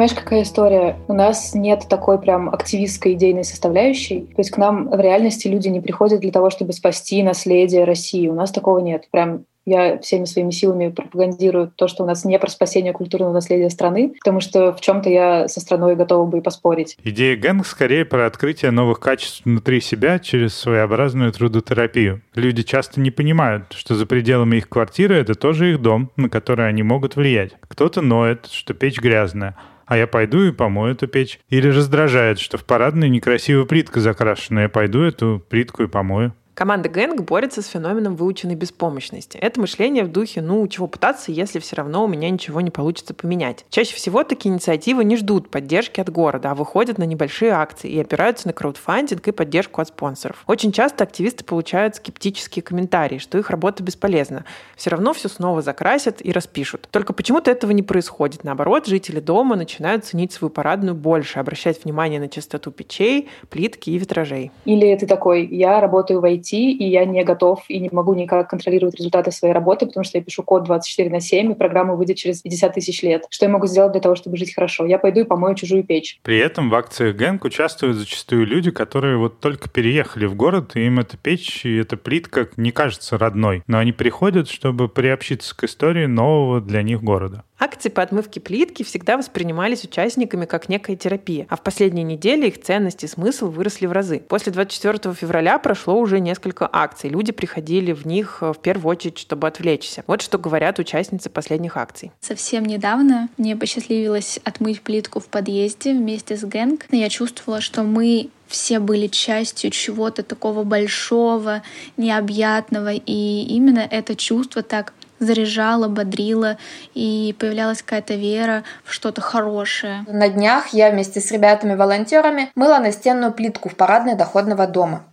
Понимаешь, 0.00 0.16
какая 0.16 0.42
история? 0.44 0.96
У 1.08 1.12
нас 1.12 1.54
нет 1.54 1.84
такой 1.86 2.18
прям 2.18 2.48
активистской 2.48 3.12
идейной 3.12 3.44
составляющей. 3.44 4.20
То 4.34 4.38
есть 4.38 4.50
к 4.50 4.56
нам 4.56 4.88
в 4.88 4.98
реальности 4.98 5.46
люди 5.46 5.68
не 5.68 5.82
приходят 5.82 6.20
для 6.20 6.32
того, 6.32 6.48
чтобы 6.48 6.72
спасти 6.72 7.22
наследие 7.22 7.84
России. 7.84 8.26
У 8.26 8.32
нас 8.32 8.50
такого 8.50 8.78
нет. 8.78 9.08
Прям 9.10 9.44
я 9.66 9.98
всеми 9.98 10.24
своими 10.24 10.52
силами 10.52 10.88
пропагандирую 10.88 11.70
то, 11.76 11.86
что 11.86 12.04
у 12.04 12.06
нас 12.06 12.24
не 12.24 12.38
про 12.38 12.48
спасение 12.48 12.94
культурного 12.94 13.34
наследия 13.34 13.68
страны, 13.68 14.14
потому 14.18 14.40
что 14.40 14.72
в 14.72 14.80
чем-то 14.80 15.10
я 15.10 15.48
со 15.48 15.60
страной 15.60 15.96
готова 15.96 16.24
бы 16.24 16.38
и 16.38 16.40
поспорить. 16.40 16.96
Идея 17.04 17.36
Гэнг 17.36 17.66
скорее 17.66 18.06
про 18.06 18.24
открытие 18.24 18.70
новых 18.70 19.00
качеств 19.00 19.42
внутри 19.44 19.82
себя 19.82 20.18
через 20.18 20.54
своеобразную 20.54 21.30
трудотерапию. 21.32 22.22
Люди 22.34 22.62
часто 22.62 23.02
не 23.02 23.10
понимают, 23.10 23.74
что 23.74 23.94
за 23.94 24.06
пределами 24.06 24.56
их 24.56 24.70
квартиры 24.70 25.16
это 25.16 25.34
тоже 25.34 25.72
их 25.72 25.82
дом, 25.82 26.10
на 26.16 26.30
который 26.30 26.66
они 26.66 26.82
могут 26.82 27.16
влиять. 27.16 27.52
Кто-то 27.68 28.00
ноет, 28.00 28.46
что 28.46 28.72
печь 28.72 28.98
грязная, 28.98 29.56
а 29.90 29.96
я 29.96 30.06
пойду 30.06 30.44
и 30.44 30.52
помою 30.52 30.94
эту 30.94 31.08
печь. 31.08 31.40
Или 31.48 31.66
раздражает, 31.66 32.38
что 32.38 32.56
в 32.56 32.64
парадной 32.64 33.08
некрасивая 33.08 33.64
плитка 33.64 33.98
закрашенная, 33.98 34.62
я 34.62 34.68
пойду 34.68 35.02
эту 35.02 35.44
плитку 35.50 35.82
и 35.82 35.88
помою. 35.88 36.32
Команда 36.60 36.90
Гэнг 36.90 37.22
борется 37.22 37.62
с 37.62 37.68
феноменом 37.68 38.16
выученной 38.16 38.54
беспомощности. 38.54 39.38
Это 39.38 39.58
мышление 39.58 40.04
в 40.04 40.12
духе 40.12 40.42
«ну, 40.42 40.68
чего 40.68 40.88
пытаться, 40.88 41.32
если 41.32 41.58
все 41.58 41.76
равно 41.76 42.04
у 42.04 42.06
меня 42.06 42.28
ничего 42.28 42.60
не 42.60 42.70
получится 42.70 43.14
поменять». 43.14 43.64
Чаще 43.70 43.94
всего 43.94 44.24
такие 44.24 44.52
инициативы 44.52 45.04
не 45.04 45.16
ждут 45.16 45.48
поддержки 45.48 46.02
от 46.02 46.10
города, 46.10 46.50
а 46.50 46.54
выходят 46.54 46.98
на 46.98 47.04
небольшие 47.04 47.52
акции 47.52 47.90
и 47.90 47.98
опираются 47.98 48.46
на 48.46 48.52
краудфандинг 48.52 49.26
и 49.26 49.32
поддержку 49.32 49.80
от 49.80 49.88
спонсоров. 49.88 50.44
Очень 50.46 50.70
часто 50.70 51.02
активисты 51.02 51.44
получают 51.44 51.96
скептические 51.96 52.62
комментарии, 52.62 53.16
что 53.16 53.38
их 53.38 53.48
работа 53.48 53.82
бесполезна. 53.82 54.44
Все 54.76 54.90
равно 54.90 55.14
все 55.14 55.30
снова 55.30 55.62
закрасят 55.62 56.22
и 56.22 56.30
распишут. 56.30 56.88
Только 56.90 57.14
почему-то 57.14 57.50
этого 57.50 57.70
не 57.70 57.82
происходит. 57.82 58.44
Наоборот, 58.44 58.86
жители 58.86 59.20
дома 59.20 59.56
начинают 59.56 60.04
ценить 60.04 60.32
свою 60.32 60.50
парадную 60.50 60.94
больше, 60.94 61.38
обращать 61.38 61.82
внимание 61.82 62.20
на 62.20 62.28
чистоту 62.28 62.70
печей, 62.70 63.30
плитки 63.48 63.88
и 63.88 63.96
витражей. 63.96 64.52
Или 64.66 64.94
ты 64.96 65.06
такой, 65.06 65.46
я 65.46 65.80
работаю 65.80 66.20
в 66.20 66.24
IT, 66.26 66.49
идти, 66.50 66.72
и 66.72 66.88
я 66.88 67.04
не 67.04 67.22
готов 67.24 67.64
и 67.68 67.78
не 67.78 67.88
могу 67.92 68.14
никак 68.14 68.50
контролировать 68.50 68.96
результаты 68.96 69.30
своей 69.30 69.54
работы, 69.54 69.86
потому 69.86 70.04
что 70.04 70.18
я 70.18 70.24
пишу 70.24 70.42
код 70.42 70.64
24 70.64 71.10
на 71.10 71.20
7, 71.20 71.52
и 71.52 71.54
программа 71.54 71.94
выйдет 71.94 72.16
через 72.16 72.42
50 72.42 72.74
тысяч 72.74 73.02
лет. 73.02 73.24
Что 73.30 73.46
я 73.46 73.52
могу 73.52 73.66
сделать 73.66 73.92
для 73.92 74.00
того, 74.00 74.14
чтобы 74.14 74.36
жить 74.36 74.54
хорошо? 74.54 74.86
Я 74.86 74.98
пойду 74.98 75.20
и 75.20 75.24
помою 75.24 75.54
чужую 75.54 75.84
печь. 75.84 76.18
При 76.22 76.38
этом 76.38 76.70
в 76.70 76.74
акциях 76.74 77.16
Гэнк 77.16 77.44
участвуют 77.44 77.96
зачастую 77.96 78.46
люди, 78.46 78.70
которые 78.70 79.16
вот 79.16 79.40
только 79.40 79.68
переехали 79.68 80.26
в 80.26 80.34
город, 80.34 80.72
и 80.74 80.86
им 80.86 80.98
эта 80.98 81.16
печь 81.16 81.64
и 81.64 81.76
эта 81.76 81.96
плитка 81.96 82.48
не 82.56 82.72
кажется 82.72 83.18
родной. 83.18 83.62
Но 83.66 83.78
они 83.78 83.92
приходят, 83.92 84.48
чтобы 84.48 84.88
приобщиться 84.88 85.56
к 85.56 85.64
истории 85.64 86.06
нового 86.06 86.60
для 86.60 86.82
них 86.82 87.02
города. 87.02 87.44
Акции 87.62 87.90
по 87.90 88.02
отмывке 88.02 88.40
плитки 88.40 88.82
всегда 88.82 89.18
воспринимались 89.18 89.84
участниками 89.84 90.46
как 90.46 90.70
некая 90.70 90.96
терапия, 90.96 91.46
а 91.50 91.56
в 91.56 91.62
последние 91.62 92.04
недели 92.04 92.46
их 92.46 92.58
ценность 92.58 93.04
и 93.04 93.06
смысл 93.06 93.50
выросли 93.50 93.84
в 93.84 93.92
разы. 93.92 94.20
После 94.20 94.50
24 94.50 95.14
февраля 95.14 95.58
прошло 95.58 95.98
уже 95.98 96.20
несколько 96.20 96.39
акций. 96.72 97.10
Люди 97.10 97.32
приходили 97.32 97.92
в 97.92 98.06
них 98.06 98.38
э, 98.40 98.52
в 98.52 98.58
первую 98.58 98.90
очередь, 98.90 99.18
чтобы 99.18 99.46
отвлечься. 99.46 100.04
Вот 100.06 100.22
что 100.22 100.38
говорят 100.38 100.78
участницы 100.78 101.30
последних 101.30 101.76
акций. 101.76 102.12
Совсем 102.20 102.64
недавно 102.64 103.28
мне 103.36 103.56
посчастливилось 103.56 104.40
отмыть 104.44 104.82
плитку 104.82 105.20
в 105.20 105.26
подъезде 105.26 105.92
вместе 105.92 106.36
с 106.36 106.44
Гэнг. 106.44 106.86
Я 106.90 107.08
чувствовала, 107.08 107.60
что 107.60 107.82
мы 107.82 108.30
все 108.46 108.80
были 108.80 109.06
частью 109.06 109.70
чего-то 109.70 110.22
такого 110.22 110.64
большого, 110.64 111.62
необъятного, 111.96 112.92
и 112.92 113.42
именно 113.42 113.86
это 113.90 114.16
чувство 114.16 114.62
так 114.62 114.92
заряжала, 115.20 115.86
бодрила, 115.86 116.56
и 116.94 117.34
появлялась 117.38 117.82
какая-то 117.82 118.14
вера 118.14 118.64
в 118.84 118.92
что-то 118.92 119.20
хорошее. 119.20 120.04
На 120.08 120.28
днях 120.28 120.68
я 120.68 120.90
вместе 120.90 121.20
с 121.20 121.30
ребятами-волонтерами 121.30 122.50
мыла 122.54 122.78
настенную 122.78 123.32
плитку 123.32 123.68
в 123.68 123.76
парадной 123.76 124.16
доходного 124.16 124.66
дома. 124.66 125.04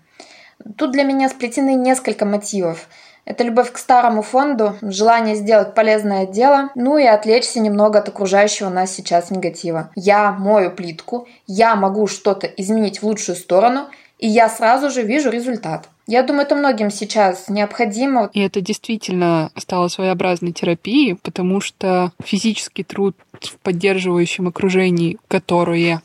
Тут 0.78 0.92
для 0.92 1.04
меня 1.04 1.30
сплетены 1.30 1.76
несколько 1.76 2.26
мотивов. 2.26 2.88
Это 3.26 3.44
любовь 3.44 3.74
к 3.74 3.78
старому 3.78 4.22
фонду, 4.22 4.76
желание 4.82 5.36
сделать 5.36 5.76
полезное 5.76 6.26
дело, 6.26 6.70
ну 6.76 6.98
и 6.98 7.04
отвлечься 7.04 7.60
немного 7.60 8.00
от 8.00 8.08
окружающего 8.08 8.70
нас 8.70 8.96
сейчас 8.96 9.32
негатива. 9.32 9.92
Я 9.96 10.32
мою 10.32 10.72
плитку, 10.72 11.28
я 11.46 11.76
могу 11.76 12.08
что-то 12.08 12.48
изменить 12.48 13.02
в 13.02 13.04
лучшую 13.04 13.36
сторону, 13.36 13.88
и 14.18 14.28
я 14.28 14.48
сразу 14.48 14.90
же 14.90 15.02
вижу 15.02 15.30
результат. 15.30 15.90
Я 16.08 16.24
думаю, 16.24 16.44
это 16.46 16.56
многим 16.56 16.90
сейчас 16.90 17.50
необходимо. 17.50 18.30
И 18.32 18.40
это 18.40 18.62
действительно 18.62 19.52
стало 19.58 19.90
своеобразной 19.90 20.54
терапией, 20.54 21.16
потому 21.16 21.60
что 21.60 22.14
физический 22.24 22.86
труд 22.86 23.18
в 23.42 23.58
поддерживающем 23.58 24.48
окружении, 24.48 25.18
которое 25.28 26.02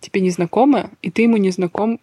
тебе 0.00 0.20
не 0.20 0.30
знакомо, 0.30 0.90
и 1.00 1.10
ты 1.10 1.22
ему 1.22 1.38
не 1.38 1.50
знаком, 1.50 2.00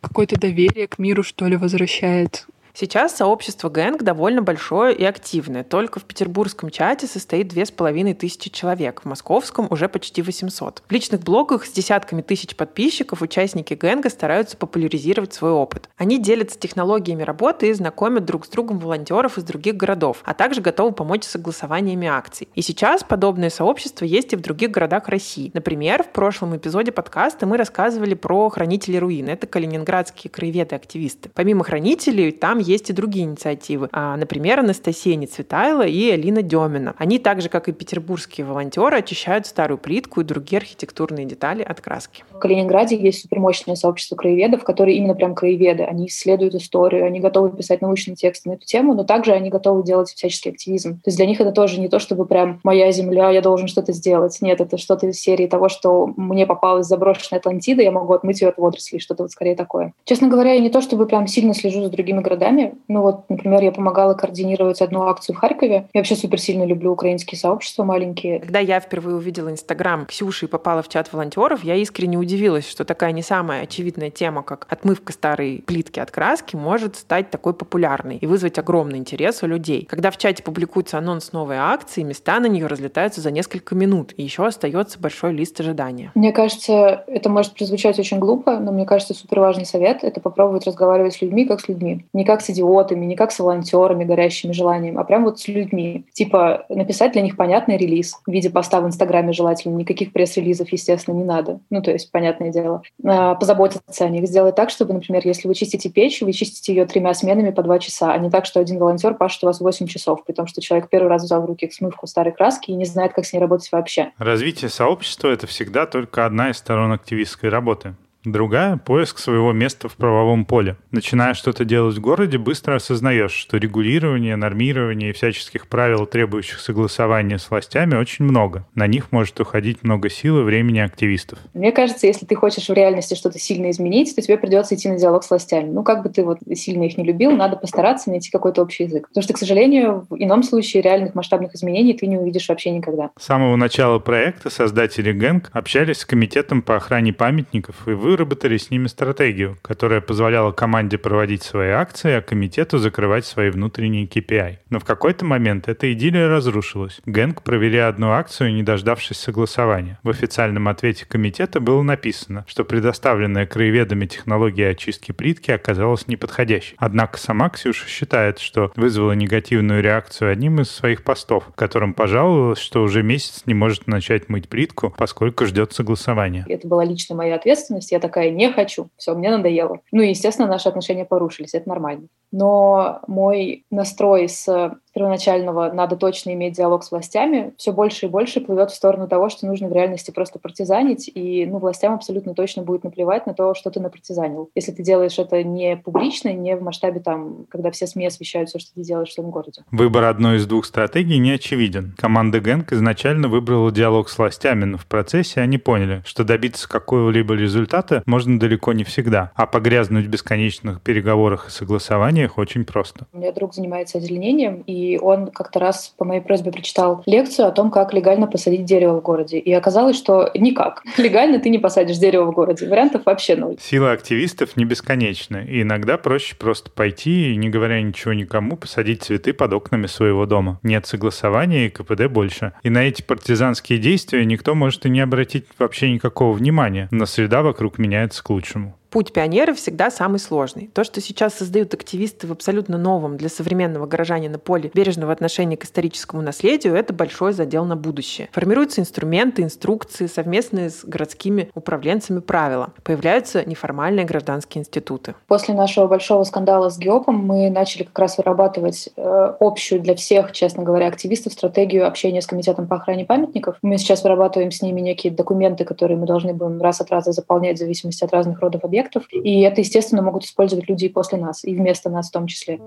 какое-то 0.00 0.38
доверие 0.38 0.86
к 0.86 0.98
миру, 0.98 1.22
что 1.22 1.46
ли, 1.46 1.56
возвращает. 1.56 2.46
Сейчас 2.78 3.16
сообщество 3.16 3.70
Гэнг 3.70 4.02
довольно 4.02 4.42
большое 4.42 4.94
и 4.94 5.02
активное. 5.02 5.64
Только 5.64 5.98
в 5.98 6.04
петербургском 6.04 6.68
чате 6.68 7.06
состоит 7.06 7.48
две 7.48 7.64
с 7.64 7.70
половиной 7.70 8.12
тысячи 8.12 8.50
человек, 8.50 9.00
в 9.00 9.06
московском 9.06 9.66
уже 9.70 9.88
почти 9.88 10.20
800. 10.20 10.82
В 10.86 10.92
личных 10.92 11.22
блогах 11.22 11.64
с 11.64 11.72
десятками 11.72 12.20
тысяч 12.20 12.54
подписчиков 12.54 13.22
участники 13.22 13.72
Гэнга 13.72 14.10
стараются 14.10 14.58
популяризировать 14.58 15.32
свой 15.32 15.52
опыт. 15.52 15.88
Они 15.96 16.18
делятся 16.18 16.58
технологиями 16.58 17.22
работы 17.22 17.70
и 17.70 17.72
знакомят 17.72 18.26
друг 18.26 18.44
с 18.44 18.50
другом 18.50 18.78
волонтеров 18.78 19.38
из 19.38 19.44
других 19.44 19.78
городов, 19.78 20.20
а 20.26 20.34
также 20.34 20.60
готовы 20.60 20.92
помочь 20.92 21.24
с 21.24 21.30
согласованиями 21.30 22.08
акций. 22.08 22.46
И 22.54 22.60
сейчас 22.60 23.02
подобное 23.02 23.48
сообщество 23.48 24.04
есть 24.04 24.34
и 24.34 24.36
в 24.36 24.42
других 24.42 24.70
городах 24.70 25.08
России. 25.08 25.50
Например, 25.54 26.02
в 26.02 26.08
прошлом 26.08 26.54
эпизоде 26.54 26.92
подкаста 26.92 27.46
мы 27.46 27.56
рассказывали 27.56 28.12
про 28.12 28.50
хранителей 28.50 28.98
руин. 28.98 29.30
Это 29.30 29.46
калининградские 29.46 30.30
краеведы-активисты. 30.30 31.30
Помимо 31.32 31.64
хранителей, 31.64 32.32
там 32.32 32.65
есть 32.66 32.90
и 32.90 32.92
другие 32.92 33.24
инициативы. 33.24 33.88
А, 33.92 34.16
например, 34.16 34.60
Анастасия 34.60 35.16
Нецветайла 35.16 35.86
и 35.86 36.10
Алина 36.10 36.42
Демина. 36.42 36.94
Они 36.98 37.18
так 37.18 37.40
же, 37.40 37.48
как 37.48 37.68
и 37.68 37.72
петербургские 37.72 38.46
волонтеры, 38.46 38.98
очищают 38.98 39.46
старую 39.46 39.78
плитку 39.78 40.20
и 40.20 40.24
другие 40.24 40.58
архитектурные 40.58 41.26
детали 41.26 41.62
от 41.62 41.80
краски. 41.80 42.24
В 42.32 42.38
Калининграде 42.38 42.96
есть 42.96 43.22
супермощное 43.22 43.76
сообщество 43.76 44.16
краеведов, 44.16 44.64
которые 44.64 44.96
именно 44.96 45.14
прям 45.14 45.34
краеведы. 45.34 45.84
Они 45.84 46.06
исследуют 46.06 46.54
историю, 46.54 47.06
они 47.06 47.20
готовы 47.20 47.56
писать 47.56 47.82
научные 47.82 48.16
тексты 48.16 48.50
на 48.50 48.54
эту 48.54 48.66
тему, 48.66 48.94
но 48.94 49.04
также 49.04 49.32
они 49.32 49.50
готовы 49.50 49.82
делать 49.82 50.10
всяческий 50.10 50.50
активизм. 50.50 50.96
То 50.96 51.08
есть 51.08 51.16
для 51.16 51.26
них 51.26 51.40
это 51.40 51.52
тоже 51.52 51.80
не 51.80 51.88
то, 51.88 51.98
чтобы 51.98 52.26
прям 52.26 52.60
«моя 52.64 52.90
земля, 52.92 53.30
я 53.30 53.40
должен 53.40 53.68
что-то 53.68 53.92
сделать». 53.92 54.38
Нет, 54.40 54.60
это 54.60 54.76
что-то 54.78 55.06
из 55.06 55.20
серии 55.20 55.46
того, 55.46 55.68
что 55.68 56.12
мне 56.16 56.46
попалась 56.46 56.86
заброшенная 56.86 57.40
Атлантида, 57.40 57.82
я 57.82 57.90
могу 57.90 58.12
отмыть 58.12 58.40
ее 58.40 58.48
от 58.48 58.58
водорослей, 58.58 59.00
что-то 59.00 59.22
вот 59.24 59.32
скорее 59.32 59.54
такое. 59.54 59.92
Честно 60.04 60.28
говоря, 60.28 60.52
я 60.52 60.60
не 60.60 60.70
то, 60.70 60.80
чтобы 60.80 61.06
прям 61.06 61.26
сильно 61.26 61.54
слежу 61.54 61.82
за 61.82 61.90
другими 61.90 62.20
городами, 62.20 62.55
городами. 62.56 62.74
Ну 62.88 63.02
вот, 63.02 63.28
например, 63.28 63.62
я 63.62 63.72
помогала 63.72 64.14
координировать 64.14 64.80
одну 64.80 65.02
акцию 65.02 65.36
в 65.36 65.38
Харькове. 65.38 65.88
Я 65.92 66.00
вообще 66.00 66.16
супер 66.16 66.40
сильно 66.40 66.64
люблю 66.64 66.92
украинские 66.92 67.38
сообщества 67.38 67.84
маленькие. 67.84 68.40
Когда 68.40 68.58
я 68.58 68.80
впервые 68.80 69.16
увидела 69.16 69.50
Инстаграм 69.50 70.06
Ксюши 70.06 70.46
и 70.46 70.48
попала 70.48 70.82
в 70.82 70.88
чат 70.88 71.12
волонтеров, 71.12 71.64
я 71.64 71.74
искренне 71.76 72.16
удивилась, 72.16 72.68
что 72.68 72.84
такая 72.84 73.12
не 73.12 73.22
самая 73.22 73.62
очевидная 73.62 74.10
тема, 74.10 74.42
как 74.42 74.66
отмывка 74.68 75.12
старой 75.12 75.62
плитки 75.66 76.00
от 76.00 76.10
краски, 76.10 76.56
может 76.56 76.96
стать 76.96 77.30
такой 77.30 77.54
популярной 77.54 78.16
и 78.16 78.26
вызвать 78.26 78.58
огромный 78.58 78.98
интерес 78.98 79.42
у 79.42 79.46
людей. 79.46 79.86
Когда 79.88 80.10
в 80.10 80.16
чате 80.16 80.42
публикуется 80.42 80.98
анонс 80.98 81.32
новой 81.32 81.56
акции, 81.56 82.02
места 82.02 82.40
на 82.40 82.46
нее 82.46 82.66
разлетаются 82.66 83.20
за 83.20 83.30
несколько 83.30 83.74
минут, 83.74 84.12
и 84.16 84.22
еще 84.22 84.46
остается 84.46 84.98
большой 84.98 85.32
лист 85.32 85.60
ожидания. 85.60 86.12
Мне 86.14 86.32
кажется, 86.32 87.04
это 87.06 87.28
может 87.28 87.54
прозвучать 87.54 87.98
очень 87.98 88.18
глупо, 88.18 88.58
но 88.58 88.72
мне 88.72 88.86
кажется, 88.86 89.14
супер 89.14 89.40
важный 89.40 89.66
совет— 89.66 89.98
это 90.02 90.20
попробовать 90.20 90.66
разговаривать 90.66 91.14
с 91.14 91.22
людьми 91.22 91.46
как 91.46 91.60
с 91.60 91.68
людьми. 91.68 92.04
Не 92.12 92.24
как 92.24 92.40
с 92.40 92.45
идиотами, 92.50 93.04
не 93.04 93.16
как 93.16 93.32
с 93.32 93.38
волонтерами, 93.38 94.04
горящими 94.04 94.52
желанием, 94.52 94.98
а 94.98 95.04
прям 95.04 95.24
вот 95.24 95.40
с 95.40 95.48
людьми. 95.48 96.06
Типа 96.12 96.66
написать 96.68 97.12
для 97.12 97.22
них 97.22 97.36
понятный 97.36 97.76
релиз 97.76 98.20
в 98.26 98.30
виде 98.30 98.50
поста 98.50 98.80
в 98.80 98.86
Инстаграме 98.86 99.32
желательно. 99.32 99.76
Никаких 99.76 100.12
пресс-релизов, 100.12 100.70
естественно, 100.70 101.14
не 101.14 101.24
надо. 101.24 101.60
Ну, 101.70 101.82
то 101.82 101.90
есть, 101.90 102.10
понятное 102.10 102.50
дело. 102.50 102.82
А, 103.04 103.34
позаботиться 103.34 104.04
о 104.04 104.08
них. 104.08 104.26
Сделать 104.26 104.54
так, 104.54 104.70
чтобы, 104.70 104.94
например, 104.94 105.22
если 105.24 105.48
вы 105.48 105.54
чистите 105.54 105.88
печь, 105.88 106.20
вы 106.22 106.32
чистите 106.32 106.74
ее 106.74 106.86
тремя 106.86 107.14
сменами 107.14 107.50
по 107.50 107.62
два 107.62 107.78
часа, 107.78 108.12
а 108.12 108.18
не 108.18 108.30
так, 108.30 108.46
что 108.46 108.60
один 108.60 108.78
волонтер 108.78 109.14
пашет 109.14 109.44
у 109.44 109.46
вас 109.46 109.60
8 109.60 109.86
часов, 109.86 110.24
при 110.24 110.32
том, 110.32 110.46
что 110.46 110.60
человек 110.60 110.88
первый 110.88 111.08
раз 111.08 111.24
взял 111.24 111.42
в 111.42 111.46
руки 111.46 111.70
смывку 111.70 112.06
старой 112.06 112.32
краски 112.32 112.70
и 112.70 112.74
не 112.74 112.84
знает, 112.84 113.12
как 113.12 113.24
с 113.24 113.32
ней 113.32 113.38
работать 113.38 113.70
вообще. 113.72 114.12
Развитие 114.18 114.70
сообщества— 114.70 115.28
это 115.32 115.46
всегда 115.46 115.86
только 115.86 116.26
одна 116.26 116.50
из 116.50 116.58
сторон 116.58 116.92
активистской 116.92 117.50
работы. 117.50 117.94
Другая— 118.26 118.76
поиск 118.84 119.18
своего 119.18 119.52
места 119.52 119.88
в 119.88 119.94
правовом 119.94 120.46
поле. 120.46 120.76
Начиная 120.90 121.32
что-то 121.34 121.64
делать 121.64 121.94
в 121.94 122.00
городе, 122.00 122.38
быстро 122.38 122.74
осознаешь, 122.74 123.30
что 123.30 123.56
регулирование, 123.56 124.34
нормирование 124.34 125.10
и 125.10 125.12
всяческих 125.12 125.68
правил, 125.68 126.06
требующих 126.06 126.58
согласования 126.58 127.38
с 127.38 127.48
властями, 127.48 127.94
очень 127.94 128.24
много. 128.24 128.66
На 128.74 128.88
них 128.88 129.12
может 129.12 129.38
уходить 129.38 129.84
много 129.84 130.10
сил 130.10 130.40
и 130.40 130.42
времени 130.42 130.80
активистов. 130.80 131.38
Мне 131.54 131.70
кажется, 131.70 132.08
если 132.08 132.26
ты 132.26 132.34
хочешь 132.34 132.68
в 132.68 132.72
реальности 132.72 133.14
что-то 133.14 133.38
сильно 133.38 133.70
изменить, 133.70 134.12
то 134.16 134.20
тебе 134.20 134.36
придется 134.38 134.74
идти 134.74 134.88
на 134.88 134.98
диалог 134.98 135.22
с 135.22 135.30
властями. 135.30 135.70
Ну, 135.70 135.84
как 135.84 136.02
бы 136.02 136.08
ты 136.08 136.24
вот 136.24 136.38
сильно 136.52 136.82
их 136.82 136.98
не 136.98 137.04
любил, 137.04 137.30
надо 137.30 137.54
постараться 137.54 138.10
найти 138.10 138.32
какой-то 138.32 138.60
общий 138.60 138.84
язык. 138.84 139.06
Потому 139.06 139.22
что, 139.22 139.34
к 139.34 139.38
сожалению, 139.38 140.04
в 140.10 140.16
ином 140.16 140.42
случае 140.42 140.82
реальных 140.82 141.14
масштабных 141.14 141.54
изменений 141.54 141.94
ты 141.94 142.08
не 142.08 142.16
увидишь 142.16 142.48
вообще 142.48 142.72
никогда. 142.72 143.10
С 143.16 143.24
самого 143.24 143.54
начала 143.54 144.00
проекта 144.00 144.50
создатели 144.50 145.12
ГЭНК 145.12 145.50
общались 145.52 145.98
с 145.98 146.04
Комитетом 146.04 146.60
по 146.60 146.74
охране 146.74 147.12
памятников 147.12 147.86
и 147.86 147.92
вы 147.92 148.15
выработали 148.16 148.56
с 148.56 148.70
ними 148.70 148.86
стратегию, 148.86 149.58
которая 149.60 150.00
позволяла 150.00 150.50
команде 150.50 150.96
проводить 150.96 151.42
свои 151.42 151.68
акции, 151.68 152.12
а 152.12 152.22
комитету 152.22 152.78
закрывать 152.78 153.26
свои 153.26 153.50
внутренние 153.50 154.06
KPI. 154.06 154.56
Но 154.70 154.78
в 154.78 154.86
какой-то 154.86 155.26
момент 155.26 155.68
эта 155.68 155.92
идиллия 155.92 156.26
разрушилась. 156.26 157.02
Гэнг 157.04 157.42
провели 157.42 157.76
одну 157.76 158.12
акцию, 158.12 158.54
не 158.54 158.62
дождавшись 158.62 159.18
согласования. 159.18 159.98
В 160.02 160.08
официальном 160.08 160.66
ответе 160.68 161.04
комитета 161.04 161.60
было 161.60 161.82
написано, 161.82 162.46
что 162.48 162.64
предоставленная 162.64 163.44
краеведами 163.44 164.06
технология 164.06 164.70
очистки 164.70 165.12
плитки 165.12 165.50
оказалась 165.50 166.08
неподходящей. 166.08 166.74
Однако 166.78 167.18
сама 167.18 167.50
Ксюша 167.50 167.86
считает, 167.86 168.38
что 168.38 168.72
вызвала 168.76 169.12
негативную 169.12 169.82
реакцию 169.82 170.32
одним 170.32 170.62
из 170.62 170.70
своих 170.70 171.04
постов, 171.04 171.44
в 171.48 171.54
котором 171.54 171.92
пожаловалась, 171.92 172.60
что 172.60 172.82
уже 172.82 173.02
месяц 173.02 173.42
не 173.44 173.52
может 173.52 173.86
начать 173.86 174.30
мыть 174.30 174.48
плитку, 174.48 174.94
поскольку 174.96 175.44
ждет 175.44 175.74
согласования. 175.74 176.46
Это 176.48 176.66
была 176.66 176.82
лично 176.82 177.14
моя 177.14 177.34
ответственность. 177.34 177.92
Я 177.96 178.00
такая, 178.00 178.30
не 178.30 178.52
хочу, 178.52 178.90
все, 178.98 179.14
мне 179.14 179.30
надоело. 179.30 179.80
Ну 179.90 180.02
и, 180.02 180.10
естественно, 180.10 180.46
наши 180.46 180.68
отношения 180.68 181.06
порушились, 181.06 181.54
это 181.54 181.66
нормально. 181.66 182.08
Но 182.30 183.00
мой 183.06 183.64
настрой 183.70 184.28
с 184.28 184.76
первоначального 184.96 185.70
«надо 185.70 185.96
точно 185.96 186.32
иметь 186.32 186.56
диалог 186.56 186.82
с 186.82 186.90
властями» 186.90 187.52
все 187.58 187.70
больше 187.70 188.06
и 188.06 188.08
больше 188.08 188.40
плывет 188.40 188.70
в 188.70 188.74
сторону 188.74 189.06
того, 189.08 189.28
что 189.28 189.46
нужно 189.46 189.68
в 189.68 189.72
реальности 189.72 190.10
просто 190.10 190.38
партизанить, 190.38 191.10
и 191.14 191.44
ну, 191.44 191.58
властям 191.58 191.92
абсолютно 191.92 192.34
точно 192.34 192.62
будет 192.62 192.82
наплевать 192.82 193.26
на 193.26 193.34
то, 193.34 193.52
что 193.54 193.70
ты 193.70 193.78
напартизанил. 193.78 194.48
Если 194.54 194.72
ты 194.72 194.82
делаешь 194.82 195.18
это 195.18 195.42
не 195.42 195.76
публично, 195.76 196.32
не 196.32 196.56
в 196.56 196.62
масштабе, 196.62 197.00
там, 197.00 197.44
когда 197.50 197.70
все 197.72 197.86
СМИ 197.86 198.06
освещают 198.06 198.48
все, 198.48 198.58
что 198.58 198.72
ты 198.72 198.80
делаешь 198.80 199.10
в 199.10 199.12
своем 199.12 199.30
городе. 199.30 199.64
Выбор 199.70 200.04
одной 200.04 200.38
из 200.38 200.46
двух 200.46 200.64
стратегий 200.64 201.18
не 201.18 201.32
очевиден. 201.32 201.94
Команда 201.98 202.40
Гэнк 202.40 202.72
изначально 202.72 203.28
выбрала 203.28 203.70
диалог 203.70 204.08
с 204.08 204.16
властями, 204.16 204.64
но 204.64 204.78
в 204.78 204.86
процессе 204.86 205.42
они 205.42 205.58
поняли, 205.58 206.02
что 206.06 206.24
добиться 206.24 206.66
какого-либо 206.66 207.34
результата 207.34 208.02
можно 208.06 208.40
далеко 208.40 208.72
не 208.72 208.84
всегда, 208.84 209.30
а 209.34 209.46
погрязнуть 209.46 210.06
в 210.06 210.08
бесконечных 210.08 210.80
переговорах 210.80 211.48
и 211.48 211.50
согласованиях 211.50 212.38
очень 212.38 212.64
просто. 212.64 213.06
У 213.12 213.18
меня 213.18 213.32
друг 213.32 213.52
занимается 213.52 213.98
озеленением, 213.98 214.62
и 214.66 214.85
он 214.94 215.28
как-то 215.28 215.58
раз 215.58 215.92
по 215.96 216.04
моей 216.04 216.20
просьбе 216.20 216.52
прочитал 216.52 217.02
лекцию 217.06 217.48
о 217.48 217.50
том, 217.50 217.70
как 217.70 217.92
легально 217.92 218.26
посадить 218.26 218.64
дерево 218.64 219.00
в 219.00 219.02
городе. 219.02 219.38
И 219.38 219.52
оказалось, 219.52 219.96
что 219.96 220.30
никак. 220.34 220.82
Легально 220.96 221.40
ты 221.40 221.48
не 221.48 221.58
посадишь 221.58 221.96
дерево 221.96 222.26
в 222.26 222.34
городе. 222.34 222.68
Вариантов 222.68 223.02
вообще 223.04 223.36
ноль. 223.36 223.56
Сила 223.60 223.92
активистов 223.92 224.56
не 224.56 224.64
бесконечна, 224.64 225.38
и 225.38 225.62
иногда 225.62 225.98
проще 225.98 226.36
просто 226.36 226.70
пойти 226.70 227.32
и, 227.32 227.36
не 227.36 227.48
говоря 227.48 227.80
ничего 227.82 228.12
никому, 228.12 228.56
посадить 228.56 229.02
цветы 229.02 229.32
под 229.32 229.52
окнами 229.52 229.86
своего 229.86 230.26
дома. 230.26 230.60
Нет 230.62 230.86
согласования 230.86 231.66
и 231.66 231.70
КПД 231.70 232.06
больше. 232.06 232.52
И 232.62 232.70
на 232.70 232.86
эти 232.86 233.02
партизанские 233.02 233.78
действия 233.78 234.24
никто 234.24 234.54
может 234.54 234.86
и 234.86 234.90
не 234.90 235.00
обратить 235.00 235.46
вообще 235.58 235.90
никакого 235.90 236.32
внимания, 236.32 236.88
но 236.90 237.06
среда 237.06 237.42
вокруг 237.42 237.78
меняется 237.78 238.22
к 238.22 238.30
лучшему. 238.30 238.76
Путь 238.96 239.12
пионера 239.12 239.52
всегда 239.52 239.90
самый 239.90 240.18
сложный. 240.18 240.70
То, 240.72 240.82
что 240.82 241.02
сейчас 241.02 241.34
создают 241.34 241.74
активисты 241.74 242.26
в 242.26 242.32
абсолютно 242.32 242.78
новом 242.78 243.18
для 243.18 243.28
современного 243.28 243.84
горожанина 243.84 244.38
поле 244.38 244.70
бережного 244.72 245.12
отношения 245.12 245.58
к 245.58 245.64
историческому 245.64 246.22
наследию, 246.22 246.74
это 246.74 246.94
большой 246.94 247.34
задел 247.34 247.66
на 247.66 247.76
будущее. 247.76 248.30
Формируются 248.32 248.80
инструменты, 248.80 249.42
инструкции, 249.42 250.06
совместные 250.06 250.70
с 250.70 250.82
городскими 250.82 251.50
управленцами 251.54 252.20
правила. 252.20 252.72
Появляются 252.84 253.44
неформальные 253.44 254.06
гражданские 254.06 254.62
институты. 254.62 255.14
После 255.26 255.52
нашего 255.52 255.86
большого 255.88 256.24
скандала 256.24 256.70
с 256.70 256.78
ГИОПом 256.78 257.16
мы 257.16 257.50
начали 257.50 257.82
как 257.82 257.98
раз 257.98 258.16
вырабатывать 258.16 258.88
э, 258.96 259.34
общую 259.40 259.82
для 259.82 259.94
всех, 259.94 260.32
честно 260.32 260.62
говоря, 260.62 260.86
активистов 260.86 261.34
стратегию 261.34 261.86
общения 261.86 262.22
с 262.22 262.26
Комитетом 262.26 262.66
по 262.66 262.76
охране 262.76 263.04
памятников. 263.04 263.58
Мы 263.60 263.76
сейчас 263.76 264.04
вырабатываем 264.04 264.52
с 264.52 264.62
ними 264.62 264.80
некие 264.80 265.12
документы, 265.12 265.66
которые 265.66 265.98
мы 265.98 266.06
должны 266.06 266.32
будем 266.32 266.62
раз 266.62 266.80
от 266.80 266.90
раза 266.90 267.12
заполнять 267.12 267.56
в 267.56 267.58
зависимости 267.58 268.02
от 268.02 268.10
разных 268.10 268.40
родов 268.40 268.64
объектов. 268.64 268.85
И 269.12 269.40
это, 269.40 269.60
естественно, 269.60 270.02
могут 270.02 270.24
использовать 270.24 270.68
люди 270.68 270.86
и 270.86 270.90
после 270.90 271.18
нас, 271.18 271.44
и 271.44 271.54
вместо 271.54 271.90
нас 271.90 272.08
в 272.08 272.12
том 272.12 272.26
числе. 272.26 272.60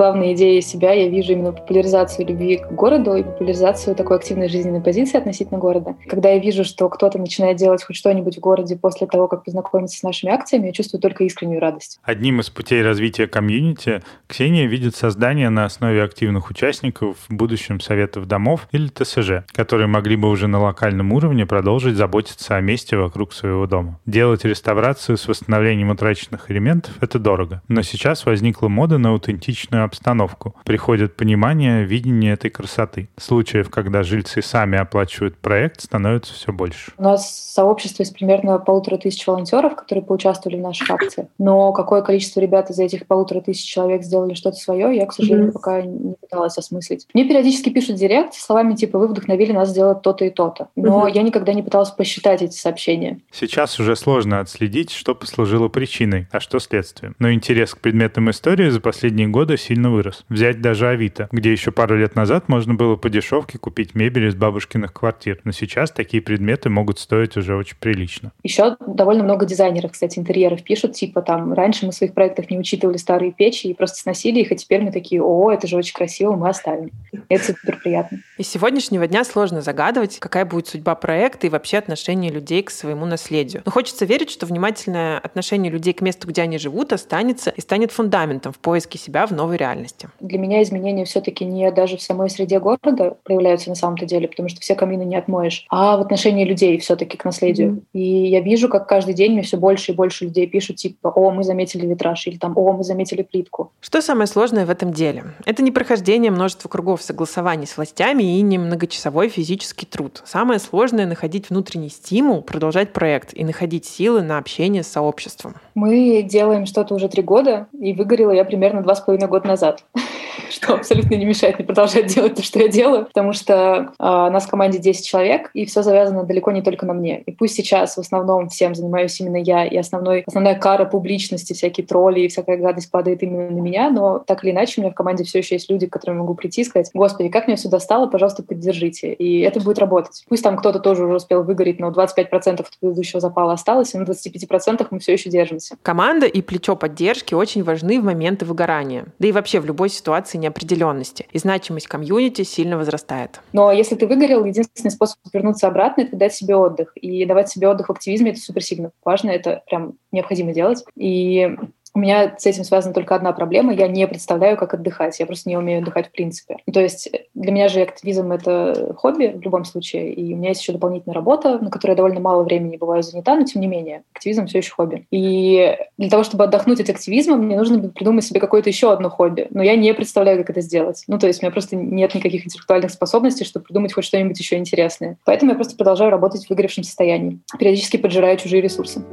Главной 0.00 0.32
идеей 0.32 0.62
себя 0.62 0.94
я 0.94 1.10
вижу 1.10 1.32
именно 1.32 1.52
популяризацию 1.52 2.26
любви 2.26 2.56
к 2.56 2.72
городу 2.72 3.16
и 3.16 3.22
популяризацию 3.22 3.94
такой 3.94 4.16
активной 4.16 4.48
жизненной 4.48 4.80
позиции 4.80 5.18
относительно 5.18 5.58
города. 5.58 5.94
Когда 6.08 6.30
я 6.30 6.38
вижу, 6.38 6.64
что 6.64 6.88
кто-то 6.88 7.18
начинает 7.18 7.58
делать 7.58 7.84
хоть 7.84 7.96
что-нибудь 7.96 8.38
в 8.38 8.40
городе 8.40 8.76
после 8.76 9.06
того, 9.06 9.28
как 9.28 9.44
познакомится 9.44 9.98
с 9.98 10.02
нашими 10.02 10.32
акциями, 10.32 10.68
я 10.68 10.72
чувствую 10.72 11.02
только 11.02 11.24
искреннюю 11.24 11.60
радость. 11.60 12.00
Одним 12.02 12.40
из 12.40 12.48
путей 12.48 12.82
развития 12.82 13.26
комьюнити 13.26 14.00
Ксения 14.26 14.66
видит 14.66 14.96
создание 14.96 15.50
на 15.50 15.66
основе 15.66 16.02
активных 16.02 16.48
участников 16.48 17.18
в 17.28 17.34
будущем 17.34 17.78
советов 17.78 18.26
домов 18.26 18.68
или 18.72 18.88
ТСЖ, 18.88 19.44
которые 19.52 19.86
могли 19.86 20.16
бы 20.16 20.30
уже 20.30 20.46
на 20.46 20.62
локальном 20.62 21.12
уровне 21.12 21.44
продолжить 21.44 21.96
заботиться 21.96 22.56
о 22.56 22.62
месте 22.62 22.96
вокруг 22.96 23.34
своего 23.34 23.66
дома. 23.66 24.00
Делать 24.06 24.46
реставрацию 24.46 25.18
с 25.18 25.28
восстановлением 25.28 25.90
утраченных 25.90 26.50
элементов— 26.50 26.94
это 27.02 27.18
дорого. 27.18 27.60
Но 27.68 27.82
сейчас 27.82 28.24
возникла 28.24 28.68
мода 28.68 28.96
на 28.96 29.10
аутентичную 29.10 29.89
обстановку. 29.90 30.54
Приходит 30.64 31.16
понимание, 31.16 31.84
видение 31.84 32.34
этой 32.34 32.50
красоты. 32.50 33.08
Случаев, 33.16 33.70
когда 33.70 34.02
жильцы 34.02 34.42
сами 34.42 34.78
оплачивают 34.78 35.36
проект, 35.36 35.82
становится 35.82 36.32
все 36.34 36.52
больше. 36.52 36.92
У 36.96 37.02
нас 37.02 37.30
сообщество 37.30 38.02
из 38.02 38.10
примерно 38.10 38.58
полутора 38.58 38.96
тысяч 38.96 39.26
волонтеров, 39.26 39.74
которые 39.74 40.04
поучаствовали 40.04 40.56
в 40.56 40.62
наших 40.62 40.90
акциях. 40.90 41.28
Но 41.38 41.72
какое 41.72 42.02
количество 42.02 42.40
ребят 42.40 42.70
из 42.70 42.78
этих 42.78 43.06
полутора 43.06 43.40
тысяч 43.40 43.64
человек 43.64 44.02
сделали 44.02 44.34
что-то 44.34 44.56
свое, 44.56 44.96
я, 44.96 45.06
к 45.06 45.12
сожалению, 45.12 45.48
mm-hmm. 45.48 45.52
пока 45.52 45.82
не 45.82 46.14
пыталась 46.14 46.56
осмыслить. 46.56 47.06
Мне 47.12 47.24
периодически 47.24 47.70
пишут 47.70 47.96
директ 47.96 48.34
словами 48.34 48.74
типа 48.74 48.98
«Вы 48.98 49.08
вдохновили 49.08 49.52
нас 49.52 49.70
сделать 49.70 50.02
то-то 50.02 50.24
и 50.24 50.30
то-то». 50.30 50.68
Но 50.76 51.06
mm-hmm. 51.06 51.12
я 51.14 51.22
никогда 51.22 51.52
не 51.52 51.62
пыталась 51.62 51.90
посчитать 51.90 52.42
эти 52.42 52.54
сообщения. 52.54 53.20
Сейчас 53.32 53.80
уже 53.80 53.96
сложно 53.96 54.40
отследить, 54.40 54.90
что 54.92 55.14
послужило 55.14 55.68
причиной, 55.68 56.28
а 56.30 56.40
что 56.40 56.58
следствием. 56.58 57.16
Но 57.18 57.32
интерес 57.32 57.74
к 57.74 57.80
предметам 57.80 58.30
истории 58.30 58.68
за 58.68 58.80
последние 58.80 59.28
годы 59.28 59.56
сильно 59.56 59.79
сильно 59.80 59.90
вырос. 59.90 60.24
Взять 60.28 60.60
даже 60.60 60.88
Авито, 60.88 61.28
где 61.32 61.52
еще 61.52 61.70
пару 61.70 61.96
лет 61.96 62.14
назад 62.14 62.48
можно 62.48 62.74
было 62.74 62.96
по 62.96 63.08
дешевке 63.08 63.58
купить 63.58 63.94
мебель 63.94 64.26
из 64.26 64.34
бабушкиных 64.34 64.92
квартир. 64.92 65.40
Но 65.44 65.52
сейчас 65.52 65.90
такие 65.90 66.22
предметы 66.22 66.68
могут 66.68 66.98
стоить 66.98 67.36
уже 67.36 67.56
очень 67.56 67.76
прилично. 67.80 68.32
Еще 68.42 68.76
довольно 68.86 69.24
много 69.24 69.46
дизайнеров, 69.46 69.92
кстати, 69.92 70.18
интерьеров 70.18 70.62
пишут, 70.62 70.92
типа 70.92 71.22
там, 71.22 71.54
раньше 71.54 71.86
мы 71.86 71.92
в 71.92 71.94
своих 71.94 72.12
проектах 72.12 72.50
не 72.50 72.58
учитывали 72.58 72.98
старые 72.98 73.32
печи 73.32 73.68
и 73.68 73.74
просто 73.74 73.98
сносили 73.98 74.40
их, 74.40 74.52
а 74.52 74.54
теперь 74.54 74.82
мы 74.82 74.92
такие, 74.92 75.22
о, 75.22 75.50
это 75.50 75.66
же 75.66 75.76
очень 75.76 75.94
красиво, 75.94 76.36
мы 76.36 76.50
оставим. 76.50 76.90
Это 77.28 77.44
супер 77.44 77.78
приятно. 77.82 78.18
И 78.36 78.42
с 78.42 78.48
сегодняшнего 78.48 79.06
дня 79.06 79.24
сложно 79.24 79.62
загадывать, 79.62 80.18
какая 80.18 80.44
будет 80.44 80.68
судьба 80.68 80.94
проекта 80.94 81.46
и 81.46 81.50
вообще 81.50 81.78
отношение 81.78 82.30
людей 82.30 82.62
к 82.62 82.70
своему 82.70 83.06
наследию. 83.06 83.62
Но 83.64 83.72
хочется 83.72 84.04
верить, 84.04 84.30
что 84.30 84.46
внимательное 84.46 85.18
отношение 85.18 85.72
людей 85.72 85.94
к 85.94 86.02
месту, 86.02 86.28
где 86.28 86.42
они 86.42 86.58
живут, 86.58 86.92
останется 86.92 87.50
и 87.50 87.60
станет 87.60 87.92
фундаментом 87.92 88.52
в 88.52 88.58
поиске 88.58 88.98
себя 88.98 89.26
в 89.26 89.30
новой 89.30 89.56
реальности. 89.60 90.08
Для 90.18 90.38
меня 90.38 90.62
изменения 90.62 91.04
все-таки 91.04 91.44
не 91.44 91.70
даже 91.70 91.96
в 91.96 92.02
самой 92.02 92.30
среде 92.30 92.58
города 92.58 93.16
проявляются 93.22 93.68
на 93.68 93.76
самом-то 93.76 94.06
деле, 94.06 94.26
потому 94.26 94.48
что 94.48 94.60
все 94.60 94.74
камины 94.74 95.04
не 95.04 95.16
отмоешь, 95.16 95.66
а 95.70 95.96
в 95.96 96.00
отношении 96.00 96.44
людей 96.44 96.78
все-таки 96.78 97.16
к 97.16 97.24
наследию. 97.24 97.70
Mm-hmm. 97.70 97.82
И 97.92 98.28
я 98.28 98.40
вижу, 98.40 98.68
как 98.68 98.88
каждый 98.88 99.14
день 99.14 99.32
мне 99.32 99.42
все 99.42 99.56
больше 99.56 99.92
и 99.92 99.94
больше 99.94 100.24
людей 100.24 100.46
пишут, 100.46 100.76
типа, 100.76 101.08
о, 101.08 101.30
мы 101.30 101.44
заметили 101.44 101.86
витраж, 101.86 102.26
или 102.26 102.36
там, 102.36 102.54
о, 102.56 102.72
мы 102.72 102.82
заметили 102.82 103.22
плитку. 103.22 103.72
Что 103.80 104.00
самое 104.00 104.26
сложное 104.26 104.66
в 104.66 104.70
этом 104.70 104.92
деле? 104.92 105.24
Это 105.44 105.62
не 105.62 105.70
прохождение 105.70 106.30
множества 106.30 106.68
кругов 106.68 107.02
согласований 107.02 107.66
с 107.66 107.76
властями 107.76 108.38
и 108.38 108.40
не 108.42 108.58
многочасовой 108.58 109.28
физический 109.28 109.86
труд. 109.86 110.22
Самое 110.24 110.58
сложное— 110.58 111.06
находить 111.06 111.50
внутренний 111.50 111.90
стимул, 111.90 112.42
продолжать 112.42 112.92
проект 112.92 113.34
и 113.34 113.44
находить 113.44 113.84
силы 113.84 114.22
на 114.22 114.38
общение 114.38 114.82
с 114.82 114.88
сообществом. 114.88 115.54
Мы 115.74 116.22
делаем 116.22 116.66
что-то 116.66 116.94
уже 116.94 117.08
три 117.08 117.22
года, 117.22 117.66
и 117.78 117.92
выгорела 117.92 118.32
я 118.32 118.44
примерно 118.44 118.82
два 118.82 118.94
с 118.94 119.00
половиной 119.00 119.28
года 119.28 119.48
назад 119.50 119.84
что 120.50 120.74
абсолютно 120.74 121.14
не 121.14 121.24
мешает 121.24 121.58
мне 121.58 121.66
продолжать 121.66 122.06
делать 122.06 122.34
то, 122.34 122.42
что 122.42 122.58
я 122.58 122.68
делаю, 122.68 123.06
потому 123.06 123.32
что 123.32 123.92
э, 123.98 124.04
нас 124.04 124.44
в 124.44 124.50
команде 124.50 124.78
10 124.78 125.06
человек, 125.06 125.50
и 125.54 125.64
все 125.66 125.82
завязано 125.82 126.24
далеко 126.24 126.50
не 126.50 126.62
только 126.62 126.86
на 126.86 126.94
мне. 126.94 127.20
И 127.20 127.32
пусть 127.32 127.54
сейчас 127.54 127.96
в 127.96 128.00
основном 128.00 128.48
всем 128.48 128.74
занимаюсь 128.74 129.18
именно 129.20 129.36
я, 129.36 129.64
и 129.64 129.76
основной, 129.76 130.24
основная 130.26 130.54
кара 130.54 130.84
публичности, 130.84 131.52
всякие 131.52 131.86
тролли 131.86 132.20
и 132.20 132.28
всякая 132.28 132.56
гадость 132.56 132.90
падает 132.90 133.22
именно 133.22 133.50
на 133.50 133.60
меня, 133.60 133.90
но 133.90 134.18
так 134.18 134.44
или 134.44 134.50
иначе 134.52 134.80
у 134.80 134.82
меня 134.82 134.92
в 134.92 134.94
команде 134.94 135.24
все 135.24 135.38
еще 135.38 135.56
есть 135.56 135.70
люди, 135.70 135.86
к 135.86 135.92
которым 135.92 136.18
могу 136.18 136.34
прийти 136.34 136.62
и 136.62 136.64
сказать, 136.64 136.90
господи, 136.94 137.28
как 137.28 137.46
меня 137.46 137.56
сюда 137.56 137.80
стало, 137.80 138.06
пожалуйста, 138.06 138.42
поддержите. 138.42 139.12
И 139.12 139.40
это 139.40 139.60
будет 139.60 139.78
работать. 139.78 140.24
Пусть 140.28 140.42
там 140.42 140.56
кто-то 140.56 140.78
тоже 140.78 141.04
уже 141.04 141.16
успел 141.16 141.42
выгореть, 141.42 141.80
но 141.80 141.90
25% 141.90 142.60
от 142.60 142.70
предыдущего 142.80 143.20
запала 143.20 143.52
осталось, 143.52 143.94
и 143.94 143.98
на 143.98 144.04
25% 144.04 144.86
мы 144.90 144.98
все 144.98 145.12
еще 145.12 145.30
держимся. 145.30 145.76
Команда 145.82 146.26
и 146.26 146.42
плечо 146.42 146.76
поддержки 146.76 147.34
очень 147.34 147.62
важны 147.62 148.00
в 148.00 148.04
моменты 148.04 148.44
выгорания. 148.44 149.06
Да 149.18 149.28
и 149.28 149.32
вообще 149.32 149.60
в 149.60 149.66
любой 149.66 149.88
ситуации 149.88 150.29
неопределенности, 150.38 151.26
и 151.32 151.38
значимость 151.38 151.86
комьюнити 151.86 152.42
сильно 152.42 152.76
возрастает. 152.76 153.40
Но 153.52 153.72
если 153.72 153.94
ты 153.94 154.06
выгорел, 154.06 154.44
единственный 154.44 154.90
способ 154.90 155.18
вернуться 155.32 155.68
обратно— 155.68 156.02
это 156.02 156.16
дать 156.16 156.34
себе 156.34 156.56
отдых. 156.56 156.92
И 156.96 157.24
давать 157.24 157.48
себе 157.48 157.68
отдых 157.68 157.88
в 157.88 157.92
активизме— 157.92 158.30
это 158.32 158.40
супер 158.40 158.62
сильно 158.62 158.90
важно, 159.04 159.30
это 159.30 159.62
прям 159.66 159.94
необходимо 160.12 160.52
делать. 160.52 160.84
И 160.96 161.56
у 161.94 161.98
меня 161.98 162.34
с 162.38 162.46
этим 162.46 162.64
связана 162.64 162.94
только 162.94 163.14
одна 163.14 163.32
проблема. 163.32 163.72
Я 163.72 163.88
не 163.88 164.06
представляю, 164.06 164.56
как 164.56 164.74
отдыхать. 164.74 165.18
Я 165.18 165.26
просто 165.26 165.48
не 165.48 165.56
умею 165.56 165.82
отдыхать 165.82 166.08
в 166.08 166.12
принципе. 166.12 166.56
То 166.72 166.80
есть 166.80 167.10
для 167.34 167.52
меня 167.52 167.68
же 167.68 167.80
активизм— 167.80 168.32
это 168.32 168.94
хобби 168.96 169.26
в 169.26 169.40
любом 169.40 169.64
случае. 169.64 170.12
И 170.12 170.34
у 170.34 170.36
меня 170.36 170.50
есть 170.50 170.62
еще 170.62 170.72
дополнительная 170.72 171.14
работа, 171.14 171.58
на 171.58 171.70
которой 171.70 171.92
я 171.92 171.96
довольно 171.96 172.20
мало 172.20 172.44
времени 172.44 172.76
бываю 172.76 173.02
занята, 173.02 173.34
но 173.34 173.44
тем 173.44 173.60
не 173.60 173.66
менее, 173.66 174.02
активизм 174.14 174.46
все 174.46 174.58
еще 174.58 174.72
хобби. 174.72 175.06
И 175.10 175.76
для 175.98 176.10
того, 176.10 176.22
чтобы 176.22 176.44
отдохнуть 176.44 176.80
от 176.80 176.90
активизма, 176.90 177.36
мне 177.36 177.56
нужно 177.56 177.88
придумать 177.88 178.24
себе 178.24 178.40
какое-то 178.40 178.68
еще 178.68 178.92
одно 178.92 179.10
хобби. 179.10 179.48
Но 179.50 179.62
я 179.62 179.76
не 179.76 179.92
представляю, 179.94 180.38
как 180.38 180.50
это 180.50 180.60
сделать. 180.60 181.04
Ну, 181.08 181.18
то 181.18 181.26
есть 181.26 181.42
у 181.42 181.46
меня 181.46 181.52
просто 181.52 181.76
нет 181.76 182.14
никаких 182.14 182.46
интеллектуальных 182.46 182.90
способностей, 182.90 183.44
чтобы 183.44 183.64
придумать 183.64 183.92
хоть 183.92 184.04
что-нибудь 184.04 184.38
еще 184.38 184.56
интересное. 184.56 185.18
Поэтому 185.24 185.52
я 185.52 185.56
просто 185.56 185.76
продолжаю 185.76 186.10
работать 186.10 186.46
в 186.46 186.50
выгоревшем 186.50 186.84
состоянии. 186.84 187.40
Периодически 187.58 187.96
поджираю 187.96 188.36
чужие 188.36 188.62
ресурсы. 188.62 189.04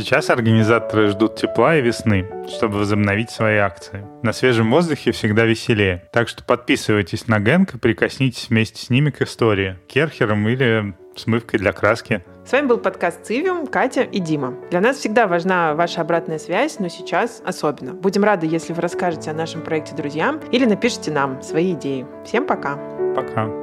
Сейчас 0.00 0.30
организаторы 0.30 1.08
ждут 1.08 1.36
тепла 1.36 1.76
и 1.76 1.82
весны, 1.82 2.26
чтобы 2.48 2.78
возобновить 2.78 3.28
свои 3.28 3.58
акции. 3.58 4.06
На 4.22 4.32
свежем 4.32 4.70
воздухе 4.70 5.12
всегда 5.12 5.44
веселее, 5.44 6.08
так 6.10 6.26
что 6.26 6.42
подписывайтесь 6.42 7.28
на 7.28 7.38
Гэнк 7.38 7.74
и 7.74 7.78
прикоснитесь 7.78 8.48
вместе 8.48 8.82
с 8.82 8.88
ними 8.88 9.10
к 9.10 9.20
истории, 9.20 9.76
керхерам 9.88 10.48
или 10.48 10.94
смывкой 11.16 11.58
для 11.58 11.72
краски. 11.72 12.24
С 12.46 12.52
вами 12.52 12.68
был 12.68 12.78
подкаст 12.78 13.26
«Цивиум», 13.26 13.66
Катя 13.66 14.00
и 14.00 14.20
Дима. 14.20 14.54
Для 14.70 14.80
нас 14.80 14.96
всегда 14.96 15.26
важна 15.26 15.74
ваша 15.74 16.00
обратная 16.00 16.38
связь, 16.38 16.78
но 16.78 16.88
сейчас 16.88 17.42
особенно. 17.44 17.92
Будем 17.92 18.24
рады, 18.24 18.46
если 18.46 18.72
вы 18.72 18.80
расскажете 18.80 19.30
о 19.30 19.34
нашем 19.34 19.60
проекте 19.60 19.94
друзьям 19.94 20.40
или 20.50 20.64
напишите 20.64 21.10
нам 21.10 21.42
свои 21.42 21.74
идеи. 21.74 22.06
Всем 22.24 22.46
пока! 22.46 22.78
Пока! 23.14 23.59